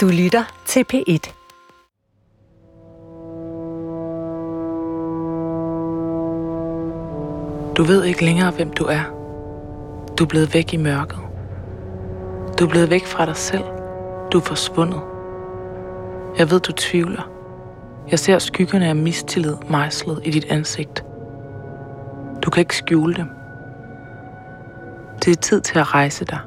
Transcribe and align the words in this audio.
Du 0.00 0.08
lytter 0.08 0.44
til 0.66 0.84
P1. 0.92 1.32
Du 7.76 7.82
ved 7.82 8.04
ikke 8.04 8.24
længere, 8.24 8.50
hvem 8.50 8.72
du 8.72 8.84
er. 8.84 9.02
Du 10.18 10.24
er 10.24 10.28
blevet 10.28 10.54
væk 10.54 10.74
i 10.74 10.76
mørket. 10.76 11.18
Du 12.58 12.64
er 12.64 12.68
blevet 12.68 12.90
væk 12.90 13.06
fra 13.06 13.26
dig 13.26 13.36
selv. 13.36 13.64
Du 14.32 14.38
er 14.38 14.42
forsvundet. 14.42 15.00
Jeg 16.38 16.50
ved, 16.50 16.60
du 16.60 16.72
tvivler. 16.72 17.30
Jeg 18.10 18.18
ser 18.18 18.38
skyggerne 18.38 18.86
af 18.86 18.96
mistillid 18.96 19.56
mejslet 19.70 20.20
i 20.24 20.30
dit 20.30 20.44
ansigt. 20.44 21.04
Du 22.42 22.50
kan 22.50 22.60
ikke 22.60 22.76
skjule 22.76 23.14
dem. 23.14 23.28
Det 25.24 25.30
er 25.30 25.40
tid 25.40 25.60
til 25.60 25.78
at 25.78 25.94
rejse 25.94 26.24
dig 26.24 26.40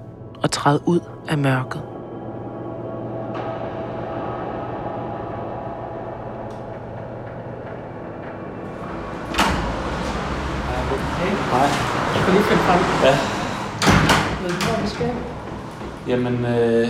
og 0.43 0.51
træde 0.51 0.81
ud 0.85 0.99
af 1.29 1.38
mørket. 1.38 1.81
Nej. 11.53 11.70
Du 12.13 12.20
kan 12.25 12.34
lige 12.34 12.43
finde 12.43 12.52
frem. 12.66 12.80
Ja. 13.03 13.17
Ved 14.41 14.49
du, 14.49 14.66
hvor 14.66 14.81
vi 14.81 14.90
skal? 14.90 15.12
Jamen, 16.08 16.45
øh, 16.45 16.88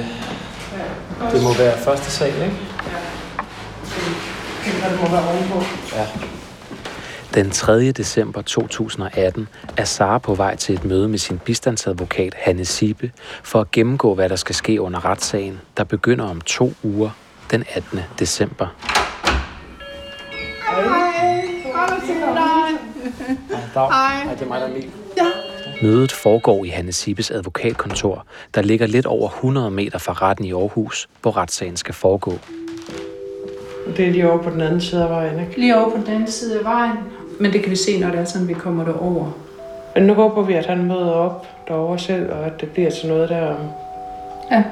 det 1.32 1.44
må 1.44 1.54
være 1.58 1.78
første 1.78 2.12
sal, 2.12 2.28
ikke? 2.28 2.42
Jeg 2.42 2.56
tænker, 4.66 4.90
det 4.90 5.00
må 5.02 5.10
være 5.10 5.28
ovenpå. 5.30 5.62
Ja. 5.96 6.08
Den 7.34 7.52
3. 7.52 7.92
december 7.92 8.42
2018 8.42 9.48
er 9.78 9.84
Sara 9.84 10.18
på 10.18 10.36
vej 10.36 10.56
til 10.56 10.76
et 10.76 10.86
møde 10.86 11.08
med 11.08 11.18
sin 11.18 11.40
bistandsadvokat 11.40 12.34
Hanne 12.38 12.66
Sibe 12.66 13.12
for 13.44 13.62
at 13.62 13.72
gennemgå, 13.72 14.16
hvad 14.16 14.30
der 14.30 14.36
skal 14.36 14.56
ske 14.56 14.82
under 14.82 15.06
retssagen, 15.06 15.62
der 15.78 15.84
begynder 15.84 16.26
om 16.26 16.42
to 16.42 16.74
uger 16.84 17.10
den 17.52 17.64
18. 17.76 18.00
december. 18.20 18.68
Dag. 23.76 23.88
Hej. 23.88 24.34
det 24.34 24.42
er 24.42 24.48
mig, 24.48 24.60
der 24.62 24.68
er 24.68 24.72
Emil. 24.72 25.03
Mødet 25.84 26.12
foregår 26.12 26.66
i 26.66 26.68
Hanne 26.68 26.92
Sibes 26.92 27.32
advokatkontor, 27.32 28.26
der 28.56 28.62
ligger 28.62 28.88
lidt 28.88 29.06
over 29.06 29.30
100 29.30 29.72
meter 29.72 30.00
fra 30.00 30.14
retten 30.14 30.46
i 30.46 30.52
Aarhus, 30.54 31.10
hvor 31.22 31.38
retssagen 31.38 31.78
skal 31.78 31.94
foregå. 31.94 32.34
Det 33.98 34.08
er 34.08 34.12
lige 34.12 34.30
over 34.30 34.44
på 34.44 34.50
den 34.50 34.62
anden 34.62 34.82
side 34.82 35.04
af 35.04 35.10
vejen, 35.10 35.40
ikke? 35.40 35.60
Lige 35.60 35.78
over 35.78 35.90
på 35.90 35.98
den 35.98 36.08
anden 36.14 36.32
side 36.32 36.60
af 36.60 36.64
vejen. 36.66 36.98
Men 37.40 37.54
det 37.54 37.62
kan 37.62 37.72
vi 37.72 37.76
se, 37.76 38.00
når 38.00 38.10
det 38.10 38.20
er 38.20 38.26
sådan, 38.26 38.48
vi 38.48 38.54
kommer 38.54 38.86
derover. 38.86 39.32
Men 39.96 40.04
nu 40.04 40.14
håber 40.14 40.42
vi, 40.42 40.54
at 40.54 40.66
han 40.66 40.84
møder 40.86 41.12
op 41.12 41.48
derovre 41.68 42.00
selv, 42.00 42.32
og 42.32 42.46
at 42.46 42.62
det 42.62 42.70
bliver 42.72 42.90
til 42.92 43.08
noget 43.10 43.30
der 43.30 43.48
om 43.56 43.70
Ja. 44.52 44.64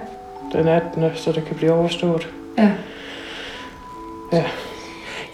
den 0.54 0.68
18. 0.68 1.12
så 1.16 1.32
det 1.32 1.46
kan 1.46 1.56
blive 1.56 1.72
overstået. 1.72 2.30
Ja. 2.58 2.72
Ja. 4.34 4.46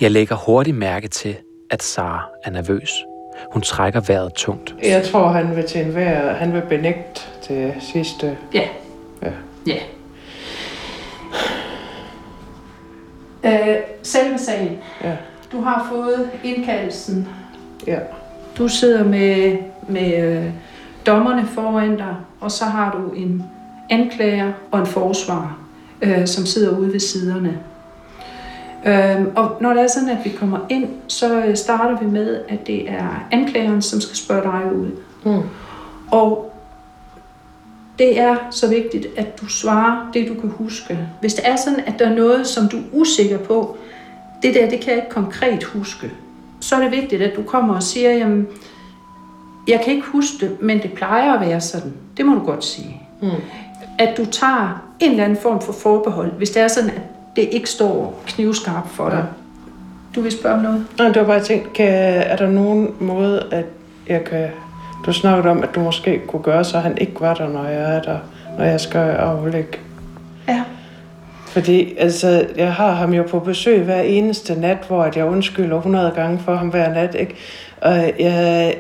Jeg 0.02 0.12
lægger 0.12 0.36
hurtigt 0.36 0.78
mærke 0.78 1.08
til, 1.08 1.36
at 1.70 1.84
Sara 1.84 2.30
er 2.44 2.52
nervøs. 2.52 2.90
Hun 3.52 3.62
trækker 3.62 4.00
vejret 4.02 4.34
tungt. 4.34 4.76
Jeg 4.84 5.04
tror, 5.04 5.28
han 5.28 5.56
vil 5.56 5.64
til 5.66 5.82
enhver, 5.82 6.34
han 6.34 6.54
vil 6.54 6.62
benægte 6.70 7.22
det 7.48 7.74
sidste. 7.80 8.38
Ja. 8.54 8.68
Ja. 9.22 9.32
Ja. 9.68 9.80
Øh, 13.44 13.78
selve 14.04 14.38
sagen. 14.38 14.78
Ja. 15.04 15.16
Du 15.52 15.62
har 15.62 15.88
fået 15.92 16.30
indkaldelsen. 16.44 17.28
Ja. 17.88 18.00
Du 18.58 18.68
sidder 18.68 19.04
med, 19.04 19.58
med 19.88 20.24
øh, 20.24 20.46
dommerne 21.06 21.46
foran 21.46 21.98
dig, 21.98 22.16
og 22.40 22.52
så 22.52 22.66
har 22.66 22.92
du 22.92 23.12
en 23.16 23.44
anklager 23.90 24.52
og 24.72 24.80
en 24.80 24.86
forsvar, 24.86 25.58
øh, 26.02 26.28
som 26.28 26.46
sidder 26.46 26.78
ude 26.78 26.94
ved 26.94 27.00
siderne. 27.00 27.60
Øh, 28.88 29.26
og 29.36 29.58
når 29.62 29.74
det 29.74 29.84
er 29.84 29.88
sådan, 29.88 30.10
at 30.10 30.26
vi 30.26 30.30
kommer 30.30 30.60
ind, 30.70 30.88
så 31.08 31.42
øh, 31.42 31.56
starter 31.56 32.00
vi 32.00 32.06
med, 32.06 32.42
at 32.50 32.68
det 32.68 32.90
er 32.90 33.28
anklageren, 33.32 33.82
som 33.82 34.02
skal 34.02 34.18
spørge 34.18 34.44
dig 34.44 34.76
ud. 34.76 34.92
Mm. 35.26 35.42
Og 36.12 36.54
det 38.00 38.20
er 38.20 38.36
så 38.52 38.68
vigtigt, 38.68 39.08
at 39.18 39.42
du 39.42 39.46
svarer 39.46 40.12
det, 40.14 40.28
du 40.28 40.34
kan 40.42 40.50
huske. 40.50 41.00
Hvis 41.20 41.34
det 41.34 41.48
er 41.48 41.56
sådan, 41.56 41.80
at 41.80 42.00
der 42.00 42.06
er 42.10 42.16
noget, 42.16 42.48
som 42.48 42.70
du 42.70 42.78
er 42.78 42.82
usikker 42.92 43.38
på, 43.38 43.78
det 44.44 44.54
der, 44.54 44.70
det 44.70 44.80
kan 44.80 44.90
jeg 44.90 44.98
ikke 44.98 45.10
konkret 45.10 45.64
huske, 45.64 46.12
så 46.60 46.76
er 46.76 46.80
det 46.80 46.92
vigtigt, 46.92 47.22
at 47.22 47.36
du 47.36 47.44
kommer 47.44 47.76
og 47.76 47.84
siger, 47.84 48.12
jamen, 48.12 48.48
jeg 49.68 49.82
kan 49.84 49.94
ikke 49.94 50.08
huske 50.08 50.46
det, 50.46 50.62
men 50.62 50.82
det 50.82 50.94
plejer 50.94 51.34
at 51.34 51.48
være 51.48 51.62
sådan. 51.62 51.94
Det 52.18 52.26
må 52.26 52.34
du 52.34 52.46
godt 52.46 52.66
sige. 52.66 53.02
Mm. 53.22 53.30
At 54.00 54.18
du 54.18 54.26
tager 54.26 54.84
en 55.00 55.12
eller 55.12 55.24
anden 55.24 55.38
form 55.42 55.62
for 55.62 55.74
forbehold, 55.74 56.32
hvis 56.32 56.50
det 56.50 56.62
er 56.62 56.68
sådan, 56.68 56.90
at 56.90 57.02
det 57.38 57.50
ikke 57.52 57.70
står 57.70 58.24
knivskarpt 58.28 58.90
for 58.90 59.10
dig. 59.10 59.24
Du 60.16 60.22
vil 60.22 60.32
spørge 60.32 60.56
om 60.56 60.62
noget? 60.62 60.86
Nej, 60.98 61.08
det 61.08 61.16
var 61.16 61.24
bare 61.24 61.36
jeg 61.36 61.44
tænkt, 61.44 61.74
kan, 61.74 61.88
er 62.16 62.36
der 62.36 62.50
nogen 62.50 62.96
måde, 63.00 63.44
at 63.52 63.66
jeg 64.08 64.24
kan... 64.24 64.48
Du 65.06 65.14
snakkede 65.14 65.50
om, 65.50 65.64
at 65.64 65.76
du 65.76 65.80
måske 65.80 66.22
kunne 66.28 66.44
gøre, 66.44 66.64
så 66.64 66.80
han 66.80 66.98
ikke 66.98 67.22
var 67.22 67.34
der, 67.34 67.50
når 67.50 67.66
jeg 67.66 67.96
er 67.96 68.02
der, 68.02 68.18
når 68.58 68.66
jeg 68.66 68.82
skal 68.82 69.00
aflægge. 69.00 69.78
Ja. 70.48 70.64
Fordi 71.48 71.98
altså, 71.98 72.46
jeg 72.58 72.74
har 72.74 72.92
ham 72.92 73.14
jo 73.14 73.24
på 73.24 73.40
besøg 73.40 73.84
hver 73.84 74.02
eneste 74.02 74.60
nat, 74.60 74.78
hvor 74.88 75.12
jeg 75.16 75.26
undskylder 75.26 75.78
100 75.78 76.12
gange 76.16 76.40
for 76.40 76.56
ham 76.56 76.68
hver 76.68 76.94
nat. 76.94 77.16
Ikke? 77.16 77.36
Og 77.82 78.12
jeg, 78.20 78.76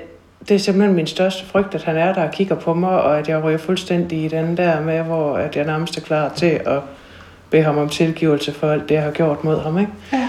det 0.49 0.55
er 0.55 0.59
simpelthen 0.59 0.95
min 0.95 1.07
største 1.07 1.45
frygt, 1.45 1.75
at 1.75 1.83
han 1.83 1.97
er 1.97 2.13
der 2.13 2.23
og 2.23 2.31
kigger 2.31 2.55
på 2.55 2.73
mig, 2.73 2.89
og 2.89 3.19
at 3.19 3.29
jeg 3.29 3.43
ryger 3.43 3.57
fuldstændig 3.57 4.23
i 4.23 4.27
den 4.27 4.57
der 4.57 4.81
med, 4.81 4.99
hvor 4.99 5.37
at 5.37 5.55
jeg 5.55 5.65
nærmest 5.65 5.97
er 5.97 6.01
klar 6.01 6.29
til 6.35 6.59
at 6.65 6.79
bede 7.49 7.63
ham 7.63 7.77
om 7.77 7.89
tilgivelse 7.89 8.53
for 8.53 8.71
alt 8.71 8.89
det, 8.89 8.95
jeg 8.95 9.03
har 9.03 9.11
gjort 9.11 9.43
mod 9.43 9.61
ham. 9.61 9.77
Ikke? 9.77 9.91
Ja. 10.13 10.27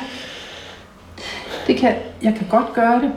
Det 1.67 1.77
kan, 1.77 1.95
jeg 2.23 2.35
kan 2.39 2.47
godt 2.51 2.73
gøre 2.75 3.01
det. 3.03 3.13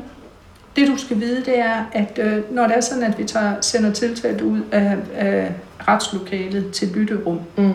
Det 0.76 0.88
du 0.88 0.98
skal 0.98 1.20
vide, 1.20 1.46
det 1.46 1.60
er, 1.60 1.86
at 1.94 2.20
øh, 2.24 2.54
når 2.56 2.68
det 2.68 2.78
er 2.78 2.82
sådan, 2.82 3.04
at 3.04 3.18
vi 3.18 3.24
tager, 3.24 3.54
sender 3.62 3.92
tiltalt 3.92 4.42
ud 4.42 4.60
af, 4.72 4.96
af 5.16 5.52
retslokalet 5.88 6.72
til 6.72 6.88
lytterum, 6.96 7.40
Mm. 7.58 7.74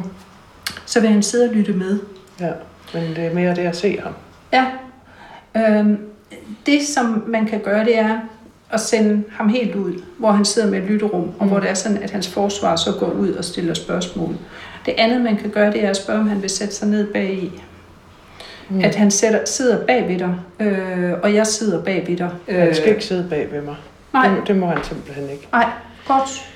så 0.87 1.01
vil 1.01 1.11
han 1.11 1.23
sidde 1.23 1.49
og 1.49 1.55
lytte 1.55 1.73
med. 1.73 1.99
Ja, 2.41 2.51
men 2.95 3.03
det 3.17 3.19
er 3.19 3.35
mere 3.35 3.51
det 3.55 3.59
at 3.63 3.77
se 3.77 3.99
ham. 4.03 4.13
Ja. 4.53 4.65
Øhm, 5.57 5.99
det, 6.67 6.83
som 6.83 7.25
man 7.27 7.47
kan 7.47 7.61
gøre, 7.61 7.85
det 7.85 7.99
er 7.99 8.19
at 8.71 8.81
sende 8.81 9.23
ham 9.33 9.49
helt 9.49 9.75
ud, 9.75 9.93
hvor 10.19 10.31
han 10.31 10.45
sidder 10.45 10.71
med 10.71 10.79
et 10.79 10.85
lytterum, 10.85 11.29
og 11.39 11.45
Mm. 11.45 11.49
hvor 11.49 11.59
det 11.61 11.71
er 11.71 11.75
sådan, 11.75 11.97
at 12.03 12.11
hans 12.11 12.29
forsvar 12.29 12.77
så 12.77 12.93
går 13.01 13.11
ud 13.11 13.29
og 13.33 13.45
stiller 13.45 13.75
spørgsmål. 13.75 14.35
Det 14.87 14.95
andet, 14.99 15.21
man 15.21 15.37
kan 15.37 15.51
gøre, 15.51 15.73
det 15.73 15.85
er 15.85 15.91
at 15.91 15.97
spørge, 15.97 16.19
om 16.21 16.29
han 16.29 16.43
vil 16.43 16.51
sætte 16.51 16.75
sig 16.75 16.89
ned 16.89 17.13
bag 17.13 17.31
i. 17.33 17.53
Mm. 18.69 18.81
At 18.85 18.95
han 18.95 19.11
sætter, 19.11 19.41
sidder 19.45 19.87
bag 19.87 20.09
ved 20.09 20.19
dig, 20.19 20.35
øh, 20.61 21.13
og 21.23 21.35
jeg 21.35 21.47
sidder 21.47 21.83
bag 21.83 22.05
ved 22.09 22.17
dig. 22.17 22.31
Øh, 22.49 22.59
Han 22.59 22.75
skal 22.75 22.89
ikke 22.89 23.05
sidde 23.05 23.27
bag 23.31 23.49
ved 23.53 23.61
mig. 23.63 23.75
Nej, 24.13 24.29
Det, 24.29 24.43
det 24.47 24.57
må 24.57 24.67
han 24.67 24.85
simpelthen 24.85 25.31
ikke. 25.31 25.49
nej, 25.53 25.67
godt. 26.09 26.51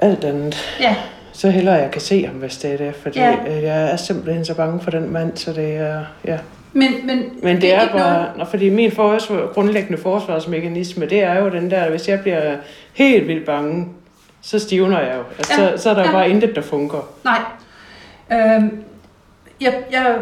Alt 0.00 0.24
andet. 0.24 0.76
Ja, 0.80 0.96
Så 1.32 1.50
hellere 1.50 1.74
jeg 1.74 1.90
kan 1.90 2.00
se 2.00 2.26
ham, 2.26 2.34
hvis 2.36 2.56
det 2.56 2.72
er 2.72 2.76
det. 2.76 2.94
Fordi 3.02 3.18
Ja. 3.18 3.30
ja. 3.46 3.60
jeg 3.62 3.92
er 3.92 3.96
simpelthen 3.96 4.44
så 4.44 4.54
bange 4.54 4.80
for 4.80 4.90
den 4.90 5.12
mand, 5.12 5.36
så 5.36 5.52
det 5.52 5.76
er... 5.76 6.00
Ja. 6.24 6.38
men, 6.72 6.90
men, 7.06 7.22
Men 7.42 7.60
det 7.60 7.74
er 7.74 7.82
ikke 7.82 7.94
noget- 7.96 8.16
bare... 8.16 8.26
Nå, 8.38 8.44
fordi 8.44 8.68
min 8.70 8.92
forsvar, 8.92 9.46
grundlæggende 9.54 9.98
forsvarsmekanisme, 10.02 11.06
det 11.06 11.22
er 11.22 11.34
jo 11.38 11.48
den 11.50 11.70
der, 11.70 11.90
hvis 11.90 12.08
jeg 12.08 12.20
bliver 12.20 12.56
helt 12.92 13.28
vildt 13.28 13.46
bange, 13.46 13.88
så 14.42 14.58
stivner 14.58 15.00
jeg 15.00 15.14
jo. 15.16 15.22
Altså, 15.38 15.62
Ja, 15.62 15.76
så, 15.76 15.82
så 15.82 15.90
er 15.90 15.94
der 15.94 16.04
ja. 16.04 16.12
bare 16.12 16.30
intet, 16.30 16.56
der 16.56 16.62
fungerer. 16.62 17.08
Nej. 17.24 17.38
Øhm, 18.32 18.82
jeg, 19.60 19.84
jeg, 19.92 20.18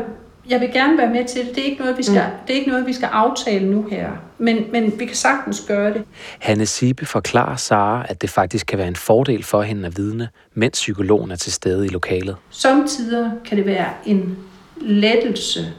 jeg 0.49 0.61
vil 0.61 0.73
gerne 0.73 0.99
være 0.99 1.11
med 1.11 1.25
til 1.25 1.47
det. 1.47 1.55
Det 1.55 1.59
er 1.59 1.65
ikke 1.65 1.83
noget, 1.83 1.99
vi 1.99 2.03
skal, 2.03 2.15
mm. 2.27 2.47
det 2.47 2.55
er 2.55 2.59
ikke 2.59 2.71
noget, 2.71 2.87
vi 2.87 2.93
skal 2.93 3.09
aftale 3.13 3.71
nu 3.71 3.87
her. 3.91 4.11
Men, 4.39 4.65
men 4.73 4.99
vi 4.99 5.07
kan 5.07 5.17
sagtens 5.17 5.65
gøre 5.69 5.95
det. 5.95 6.05
Hanne 6.39 6.67
Sibe 6.67 7.07
forklarer 7.07 7.57
Sara, 7.57 8.07
at 8.09 8.23
det 8.23 8.31
faktisk 8.31 8.67
kan 8.67 8.79
være 8.79 8.89
en 8.89 8.97
fordel 8.97 9.43
for 9.45 9.63
hende 9.63 9.87
at 9.87 9.97
vidne, 9.97 10.29
mens 10.55 10.73
psykologen 10.73 11.31
er 11.31 11.37
til 11.37 11.53
stede 11.53 11.87
i 11.87 11.89
lokalet. 11.89 12.37
Samtidig 12.51 13.31
kan 13.45 13.57
det 13.57 13.67
være 13.67 13.89
en 14.07 14.39
lettelse 14.81 15.73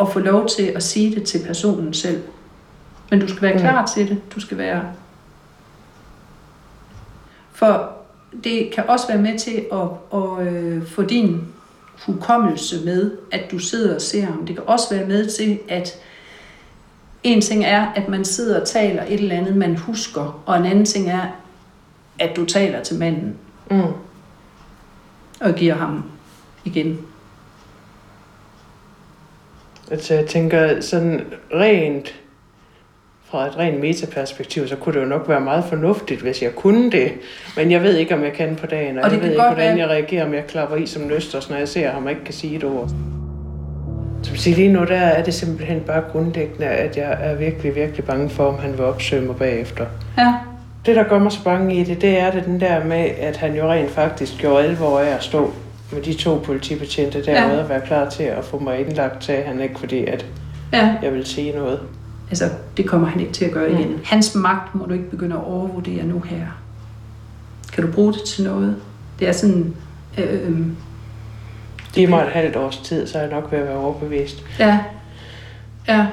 at 0.00 0.12
få 0.12 0.18
lov 0.18 0.48
til 0.48 0.62
at 0.76 0.82
sige 0.82 1.14
det 1.14 1.22
til 1.24 1.40
personen 1.46 1.94
selv. 1.94 2.22
Men 3.10 3.20
du 3.20 3.28
skal 3.28 3.42
være 3.42 3.52
Mm. 3.54 3.60
klar 3.60 3.86
til 3.86 4.08
det. 4.08 4.18
Du 4.34 4.40
skal 4.40 4.58
være... 4.58 4.82
For 7.52 7.95
det 8.44 8.70
kan 8.74 8.84
også 8.88 9.08
være 9.08 9.18
med 9.18 9.38
til 9.38 9.64
at, 9.72 9.88
at 10.14 10.46
øh, 10.46 10.86
få 10.86 11.02
din 11.02 11.40
hukommelse 12.06 12.84
med, 12.84 13.10
at 13.32 13.50
du 13.50 13.58
sidder 13.58 13.94
og 13.94 14.00
ser 14.00 14.24
ham. 14.24 14.46
Det 14.46 14.56
kan 14.56 14.64
også 14.66 14.94
være 14.94 15.06
med 15.06 15.26
til, 15.30 15.58
at 15.68 15.98
en 17.22 17.40
ting 17.40 17.64
er, 17.64 17.86
at 17.92 18.08
man 18.08 18.24
sidder 18.24 18.60
og 18.60 18.66
taler 18.68 19.02
et 19.02 19.12
eller 19.20 19.36
andet, 19.36 19.56
man 19.56 19.76
husker, 19.76 20.42
og 20.46 20.56
en 20.58 20.64
anden 20.66 20.84
ting 20.84 21.10
er, 21.10 21.26
at 22.18 22.36
du 22.36 22.44
taler 22.44 22.82
til 22.82 22.98
manden 22.98 23.36
Mm. 23.70 23.82
og 25.40 25.54
giver 25.56 25.74
ham 25.74 26.02
igen. 26.64 26.98
Altså, 29.90 30.14
jeg 30.14 30.26
tænker 30.26 30.80
sådan 30.80 31.24
rent 31.54 32.14
fra 33.30 33.46
et 33.46 33.58
rent 33.58 33.80
metaperspektiv, 33.80 34.68
så 34.68 34.76
kunne 34.76 34.94
det 34.94 35.00
jo 35.00 35.06
nok 35.08 35.28
være 35.28 35.40
meget 35.40 35.64
fornuftigt, 35.64 36.20
hvis 36.20 36.42
jeg 36.42 36.54
kunne 36.54 36.90
det. 36.90 37.12
Men 37.56 37.70
jeg 37.70 37.82
ved 37.82 37.96
ikke, 37.96 38.14
om 38.14 38.22
jeg 38.24 38.32
kan 38.32 38.56
på 38.60 38.66
dagen, 38.66 38.98
og, 38.98 39.04
Og 39.04 39.10
jeg 39.12 39.20
ved 39.20 39.28
ikke, 39.30 39.42
hvordan 39.42 39.56
være- 39.78 39.78
jeg 39.78 39.88
reagerer, 39.88 40.24
om 40.26 40.34
jeg 40.34 40.46
klapper 40.48 40.76
i 40.76 40.86
som 40.86 41.02
nøsters, 41.02 41.50
når 41.50 41.56
jeg 41.56 41.68
ser 41.68 41.90
ham 41.90 42.04
og 42.04 42.10
ikke 42.10 42.24
kan 42.24 42.34
sige 42.34 42.56
et 42.56 42.64
ord. 42.64 42.88
Så 44.22 44.30
vil 44.30 44.40
sige, 44.40 44.56
lige 44.56 44.72
nu 44.72 44.84
der 44.84 44.96
er 44.96 45.22
det 45.22 45.34
simpelthen 45.34 45.80
bare 45.80 46.02
grundlæggende, 46.12 46.66
at 46.66 46.96
jeg 46.96 47.16
er 47.20 47.34
virkelig, 47.34 47.74
virkelig 47.74 48.04
bange 48.04 48.28
for, 48.30 48.44
om 48.46 48.58
han 48.58 48.72
vil 48.72 48.80
opsøge 48.80 49.22
mig 49.22 49.36
bagefter. 49.36 49.86
Ja. 50.18 50.34
Det, 50.86 50.96
der 50.96 51.02
gør 51.04 51.18
mig 51.18 51.32
så 51.32 51.44
bange 51.44 51.74
i 51.74 51.84
det, 51.84 52.00
det 52.02 52.18
er 52.20 52.30
det 52.30 52.44
den 52.44 52.60
der 52.60 52.84
med, 52.84 53.10
at 53.20 53.36
han 53.36 53.56
jo 53.56 53.72
rent 53.72 53.90
faktisk 53.90 54.38
gjorde 54.38 54.64
alvor 54.64 54.98
af 54.98 55.10
at 55.14 55.22
stå 55.22 55.50
med 55.92 56.02
de 56.02 56.14
to 56.14 56.40
politibetjente 56.44 57.24
derude 57.24 57.54
Ja. 57.56 57.62
og 57.62 57.68
være 57.68 57.80
klar 57.86 58.10
til 58.10 58.22
at 58.22 58.44
få 58.44 58.58
mig 58.58 58.80
indlagt, 58.80 59.24
sagde 59.24 59.42
han 59.42 59.60
ikke, 59.60 59.78
fordi 59.80 60.04
at 60.04 60.26
Ja. 60.72 60.94
jeg 61.02 61.12
vil 61.12 61.26
sige 61.26 61.52
noget. 61.52 61.80
Altså, 62.30 62.44
det 62.76 62.86
kommer 62.88 63.06
han 63.08 63.20
ikke 63.20 63.32
til 63.32 63.44
at 63.44 63.50
gøre 63.52 63.68
Mm. 63.68 63.76
igen. 63.78 64.00
Hans 64.04 64.34
magt 64.34 64.74
må 64.74 64.84
du 64.86 64.92
ikke 64.92 65.10
begynde 65.10 65.36
at 65.36 65.44
overvurdere 65.44 66.04
nu 66.04 66.20
her. 66.20 66.46
Kan 67.72 67.86
du 67.86 67.92
bruge 67.92 68.12
det 68.12 68.22
til 68.22 68.44
noget? 68.44 68.76
Det 69.18 69.28
er 69.28 69.32
sådan... 69.32 69.74
Øh, 70.18 70.24
øh, 70.48 70.58
Giv 71.92 72.08
mig 72.08 72.22
et 72.22 72.28
halvt 72.32 72.56
års 72.56 72.76
tid, 72.78 73.06
så 73.06 73.18
er 73.18 73.22
jeg 73.22 73.30
nok 73.30 73.52
ved 73.52 73.58
at 73.58 73.64
være 73.66 73.76
overbevist. 73.76 74.44
ja. 74.58 74.78
Ja. 75.88 76.06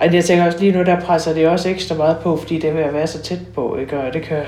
Ej, 0.00 0.10
jeg 0.12 0.24
tænker 0.24 0.46
også 0.46 0.58
lige 0.58 0.72
nu, 0.72 0.82
der 0.82 1.00
presser 1.00 1.34
det 1.34 1.48
også 1.48 1.68
ekstra 1.68 1.94
meget 1.94 2.16
på, 2.18 2.36
fordi 2.36 2.58
det 2.60 2.70
er 2.70 2.74
ved 2.74 2.82
at 2.82 2.94
være 2.94 3.06
så 3.06 3.22
tæt 3.22 3.38
på, 3.54 3.76
ikke? 3.76 3.98
Og 4.00 4.12
det 4.12 4.22
kan... 4.22 4.42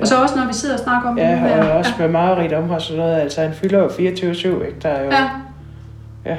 Og 0.00 0.06
så 0.06 0.22
også, 0.22 0.36
når 0.36 0.46
vi 0.46 0.52
sidder 0.52 0.74
og 0.74 0.80
snakker 0.80 1.08
om 1.08 1.16
det 1.16 1.24
nu 1.24 1.30
Ja, 1.30 1.36
her. 1.38 1.62
og 1.64 1.70
også 1.78 1.90
med 1.98 2.08
meget 2.08 2.52
om 2.52 2.70
og 2.70 2.82
sådan 2.82 3.02
noget. 3.02 3.20
Altså, 3.20 3.40
han 3.40 3.52
fylder 3.54 3.78
jo 3.78 3.86
24-7, 3.88 3.98
ikke? 4.66 4.76
Der 4.82 4.88
er 4.88 5.04
jo... 5.04 5.10
Ja. 6.26 6.36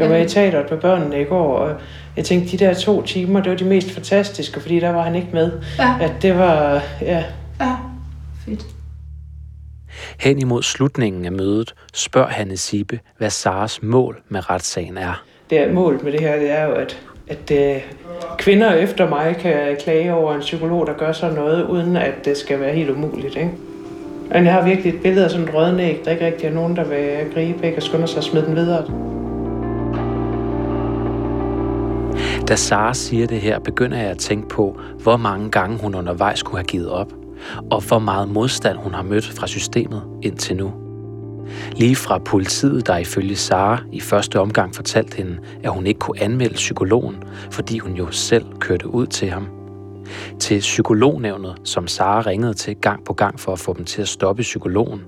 Jeg 0.00 0.10
var 0.10 0.16
i 0.16 0.28
teateret 0.28 0.70
med 0.70 0.78
børnene 0.78 1.20
i 1.20 1.24
går, 1.24 1.56
og 1.56 1.74
jeg 2.16 2.24
tænkte, 2.24 2.56
de 2.58 2.64
der 2.64 2.74
to 2.74 3.02
timer, 3.02 3.40
det 3.42 3.50
var 3.50 3.56
de 3.56 3.64
mest 3.64 3.90
fantastiske, 3.90 4.60
fordi 4.60 4.80
der 4.80 4.90
var 4.90 5.02
han 5.02 5.14
ikke 5.14 5.28
med. 5.32 5.52
Ja. 5.78 5.94
At 6.00 6.12
det 6.22 6.38
var, 6.38 6.82
ja, 7.02 7.24
Ja. 7.60 7.76
Fedt. 8.44 8.66
Hen 10.20 10.38
imod 10.38 10.62
slutningen 10.62 11.24
af 11.24 11.32
mødet 11.32 11.74
spørger 11.94 12.28
Hanne 12.28 12.56
Sibe, 12.56 13.00
hvad 13.18 13.30
Saras 13.30 13.82
mål 13.82 14.22
med 14.28 14.50
retssagen 14.50 14.98
er. 14.98 15.22
det 15.50 15.58
er 15.60 15.72
målet 15.72 16.02
med 16.02 16.12
det 16.12 16.20
her, 16.20 16.36
det 16.38 16.50
er 16.50 16.64
jo, 16.64 16.72
at, 16.72 16.98
at 17.28 17.50
uh, 17.50 17.82
kvinder 18.38 18.74
efter 18.74 19.08
mig 19.08 19.36
kan 19.40 19.76
klage 19.80 20.14
over 20.14 20.34
en 20.34 20.40
psykolog, 20.40 20.86
der 20.86 20.92
gør 20.92 21.12
sådan 21.12 21.34
noget, 21.34 21.64
uden 21.64 21.96
at 21.96 22.14
det 22.24 22.36
skal 22.36 22.60
være 22.60 22.72
helt 22.74 22.90
umuligt, 22.90 23.36
ikke? 23.36 23.50
Men 24.32 24.44
jeg 24.44 24.52
har 24.52 24.64
virkelig 24.64 24.94
et 24.94 25.02
billede 25.02 25.24
af 25.24 25.30
sådan 25.30 25.48
en 25.48 25.54
rødnæg, 25.54 26.00
der 26.04 26.10
ikke 26.10 26.26
rigtig 26.26 26.46
er 26.46 26.52
nogen, 26.52 26.76
der 26.76 26.84
vil 26.84 27.32
gribe, 27.34 27.66
ikke? 27.66 27.76
Og 27.78 27.82
skynder 27.82 28.06
sig 28.06 28.18
at 28.18 28.24
smide 28.24 28.46
den 28.46 28.56
videre. 28.56 28.84
Da 32.50 32.56
Sara 32.56 32.94
siger 32.94 33.26
det 33.26 33.40
her, 33.40 33.58
begynder 33.58 33.98
jeg 33.98 34.10
at 34.10 34.18
tænke 34.18 34.48
på, 34.48 34.80
hvor 35.02 35.16
mange 35.16 35.50
gange 35.50 35.78
hun 35.78 35.94
undervejs 35.94 36.42
kunne 36.42 36.58
have 36.58 36.66
givet 36.66 36.88
op, 36.88 37.12
og 37.70 37.80
hvor 37.88 37.98
meget 37.98 38.28
modstand 38.28 38.78
hun 38.78 38.94
har 38.94 39.02
mødt 39.02 39.24
fra 39.24 39.46
systemet 39.46 40.02
indtil 40.22 40.56
nu. 40.56 40.72
Lige 41.72 41.96
fra 41.96 42.18
politiet, 42.18 42.86
der 42.86 42.96
ifølge 42.96 43.36
Sara 43.36 43.82
i 43.92 44.00
første 44.00 44.40
omgang 44.40 44.74
fortalte 44.74 45.16
hende, 45.16 45.38
at 45.64 45.70
hun 45.70 45.86
ikke 45.86 45.98
kunne 45.98 46.20
anmelde 46.20 46.54
psykologen, 46.54 47.16
fordi 47.50 47.78
hun 47.78 47.92
jo 47.92 48.10
selv 48.10 48.44
kørte 48.58 48.88
ud 48.94 49.06
til 49.06 49.30
ham. 49.30 49.48
Til 50.38 50.58
psykolognævnet, 50.58 51.54
som 51.64 51.86
Sara 51.86 52.20
ringede 52.20 52.54
til 52.54 52.76
gang 52.76 53.04
på 53.04 53.12
gang 53.12 53.40
for 53.40 53.52
at 53.52 53.58
få 53.58 53.74
dem 53.74 53.84
til 53.84 54.02
at 54.02 54.08
stoppe 54.08 54.42
psykologen, 54.42 55.00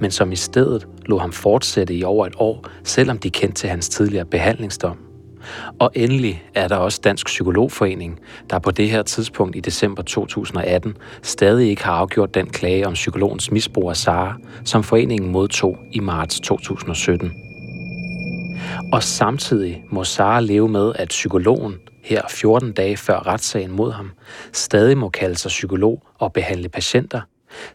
men 0.00 0.10
som 0.10 0.32
i 0.32 0.36
stedet 0.36 0.88
lå 1.06 1.18
ham 1.18 1.32
fortsætte 1.32 1.94
i 1.94 2.04
over 2.04 2.26
et 2.26 2.34
år, 2.38 2.64
selvom 2.84 3.18
de 3.18 3.30
kendte 3.30 3.60
til 3.60 3.68
hans 3.68 3.88
tidligere 3.88 4.24
behandlingsdom. 4.24 5.07
Og 5.78 5.90
endelig 5.94 6.42
er 6.54 6.68
der 6.68 6.76
også 6.76 7.00
Dansk 7.04 7.26
Psykologforening, 7.26 8.20
der 8.50 8.58
på 8.58 8.70
det 8.70 8.90
her 8.90 9.02
tidspunkt 9.02 9.56
i 9.56 9.60
december 9.60 10.02
2018 10.02 10.96
stadig 11.22 11.70
ikke 11.70 11.84
har 11.84 11.92
afgjort 11.92 12.34
den 12.34 12.46
klage 12.46 12.86
om 12.86 12.92
psykologens 12.92 13.50
misbrug 13.50 13.90
af 13.90 13.96
Sara, 13.96 14.36
som 14.64 14.82
foreningen 14.82 15.32
modtog 15.32 15.78
i 15.92 16.00
marts 16.00 16.40
2017. 16.40 17.32
Og 18.92 19.02
samtidig 19.02 19.84
må 19.90 20.04
Sara 20.04 20.40
leve 20.40 20.68
med, 20.68 20.92
at 20.94 21.08
psykologen, 21.08 21.74
her 22.04 22.22
14 22.30 22.72
dage 22.72 22.96
før 22.96 23.26
retssagen 23.26 23.72
mod 23.72 23.92
ham, 23.92 24.10
stadig 24.52 24.98
må 24.98 25.08
kalde 25.08 25.38
sig 25.38 25.48
psykolog 25.48 26.02
og 26.18 26.32
behandle 26.32 26.68
patienter, 26.68 27.20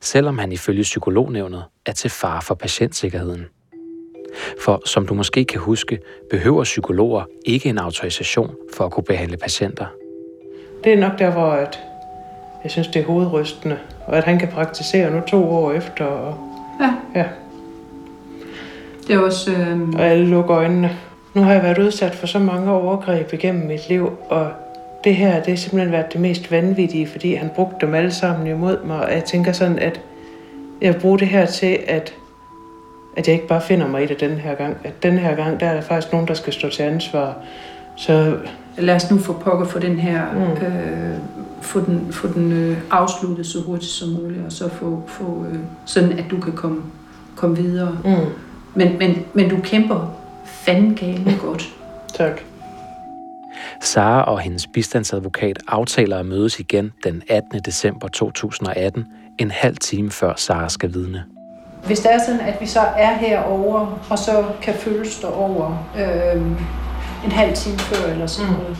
selvom 0.01 0.37
han 0.37 0.51
ifølge 0.51 0.81
psykolognævnet 0.83 1.63
er 1.85 1.91
til 1.91 2.09
fare 2.09 2.41
for 2.41 2.55
patientsikkerheden. 2.55 3.45
For 4.59 4.81
som 4.85 5.07
du 5.07 5.13
måske 5.13 5.45
kan 5.45 5.59
huske, 5.59 5.99
behøver 6.29 6.63
psykologer 6.63 7.23
ikke 7.45 7.69
en 7.69 7.77
autorisation 7.77 8.51
for 8.73 8.85
at 8.85 8.91
kunne 8.91 9.03
behandle 9.03 9.37
patienter. 9.37 9.85
Det 10.83 10.93
er 10.93 10.97
nok 10.97 11.19
der, 11.19 11.31
hvor 11.31 11.49
at 11.51 11.79
jeg 12.63 12.71
synes, 12.71 12.87
det 12.87 13.01
er 13.01 13.05
hovedrystende. 13.05 13.77
Og 14.07 14.17
at 14.17 14.23
han 14.23 14.39
kan 14.39 14.47
praktisere 14.47 15.11
nu 15.11 15.21
to 15.27 15.49
år 15.49 15.71
efter, 15.71 16.05
og, 16.05 16.37
Ja. 16.79 16.93
ja, 17.15 17.25
Det 19.07 19.15
er 19.15 19.19
også... 19.19 19.51
Øh, 19.51 19.89
og 19.89 20.01
alle 20.01 20.25
lukker 20.27 20.57
øjnene. 20.57 20.97
Nu 21.33 21.41
har 21.41 21.53
jeg 21.53 21.63
været 21.63 21.77
udsat 21.77 22.15
for 22.15 22.27
så 22.27 22.39
mange 22.39 22.71
overgreb 22.71 23.33
igennem 23.33 23.67
mit 23.67 23.89
liv, 23.89 24.11
og 24.29 24.51
det 25.03 25.15
her, 25.15 25.35
det 25.39 25.47
har 25.47 25.55
simpelthen 25.55 25.91
været 25.91 26.13
det 26.13 26.21
mest 26.21 26.51
vanvittige, 26.51 27.07
fordi 27.07 27.33
han 27.33 27.49
brugte 27.55 27.85
dem 27.85 27.95
alle 27.95 28.11
sammen 28.11 28.47
imod 28.47 28.83
mig. 28.85 29.05
Og 29.05 29.11
jeg 29.13 29.23
tænker 29.23 29.51
sådan, 29.51 29.79
at 29.79 30.01
jeg 30.81 30.93
vil 30.93 30.99
bruge 30.99 31.19
det 31.19 31.27
her 31.27 31.45
til, 31.45 31.79
at, 31.87 32.13
at 33.17 33.27
jeg 33.27 33.35
ikke 33.35 33.47
bare 33.47 33.61
finder 33.61 33.87
mig 33.87 34.03
i 34.03 34.05
det 34.05 34.19
den 34.19 34.31
her 34.31 34.55
gang. 34.55 34.77
At 34.83 35.03
den 35.03 35.17
her 35.17 35.35
gang, 35.35 35.59
der 35.59 35.65
er 35.65 35.73
der 35.73 35.81
faktisk 35.81 36.11
nogen, 36.11 36.27
der 36.27 36.33
skal 36.33 36.53
stå 36.53 36.69
til 36.69 36.83
ansvar. 36.83 37.35
Så 37.95 38.37
lad 38.77 38.95
os 38.95 39.11
nu 39.11 39.17
få 39.17 39.33
pokker 39.33 39.65
for 39.65 39.79
den 39.79 39.99
her... 39.99 40.33
Mm. 40.33 40.65
Øh, 40.65 41.17
få 41.61 41.79
den, 41.79 42.07
få 42.11 42.27
den 42.27 42.51
øh, 42.51 42.77
afsluttet 42.91 43.45
så 43.45 43.61
hurtigt 43.61 43.91
som 43.91 44.09
muligt, 44.09 44.45
og 44.45 44.51
så 44.51 44.69
få, 44.69 45.03
få 45.07 45.45
øh, 45.51 45.59
sådan, 45.85 46.19
at 46.19 46.25
du 46.31 46.39
kan 46.39 46.53
komme, 46.53 46.81
komme 47.35 47.57
videre. 47.57 47.97
mm, 48.03 48.11
Men, 48.75 48.97
men, 48.97 49.25
men 49.33 49.49
du 49.49 49.57
kæmper 49.63 50.15
fanden 50.45 50.95
gale 50.95 51.37
godt. 51.45 51.69
tak. 52.13 52.41
Sara 53.81 54.23
og 54.23 54.39
hendes 54.39 54.67
bistandsadvokat 54.67 55.59
aftaler 55.67 56.17
at 56.17 56.25
mødes 56.25 56.59
igen 56.59 56.91
den 57.03 57.21
18. 57.29 57.59
december 57.59 58.07
2018, 58.07 59.05
en 59.39 59.51
halv 59.51 59.77
time 59.77 60.11
før 60.11 60.33
Sara 60.35 60.69
skal 60.69 60.93
vidne. 60.93 61.23
Hvis 61.85 61.99
det 61.99 62.13
er 62.13 62.19
sådan, 62.25 62.39
at 62.41 62.61
vi 62.61 62.65
så 62.67 62.79
er 62.97 63.13
herover 63.13 63.99
og 64.09 64.19
så 64.19 64.43
kan 64.61 64.73
følges 64.73 65.15
derover 65.19 65.85
øh, 65.97 66.41
en 67.25 67.31
halv 67.31 67.55
time 67.55 67.79
før 67.79 68.11
eller 68.11 68.27
sådan 68.27 68.51
Mm. 68.51 68.57
noget. 68.57 68.77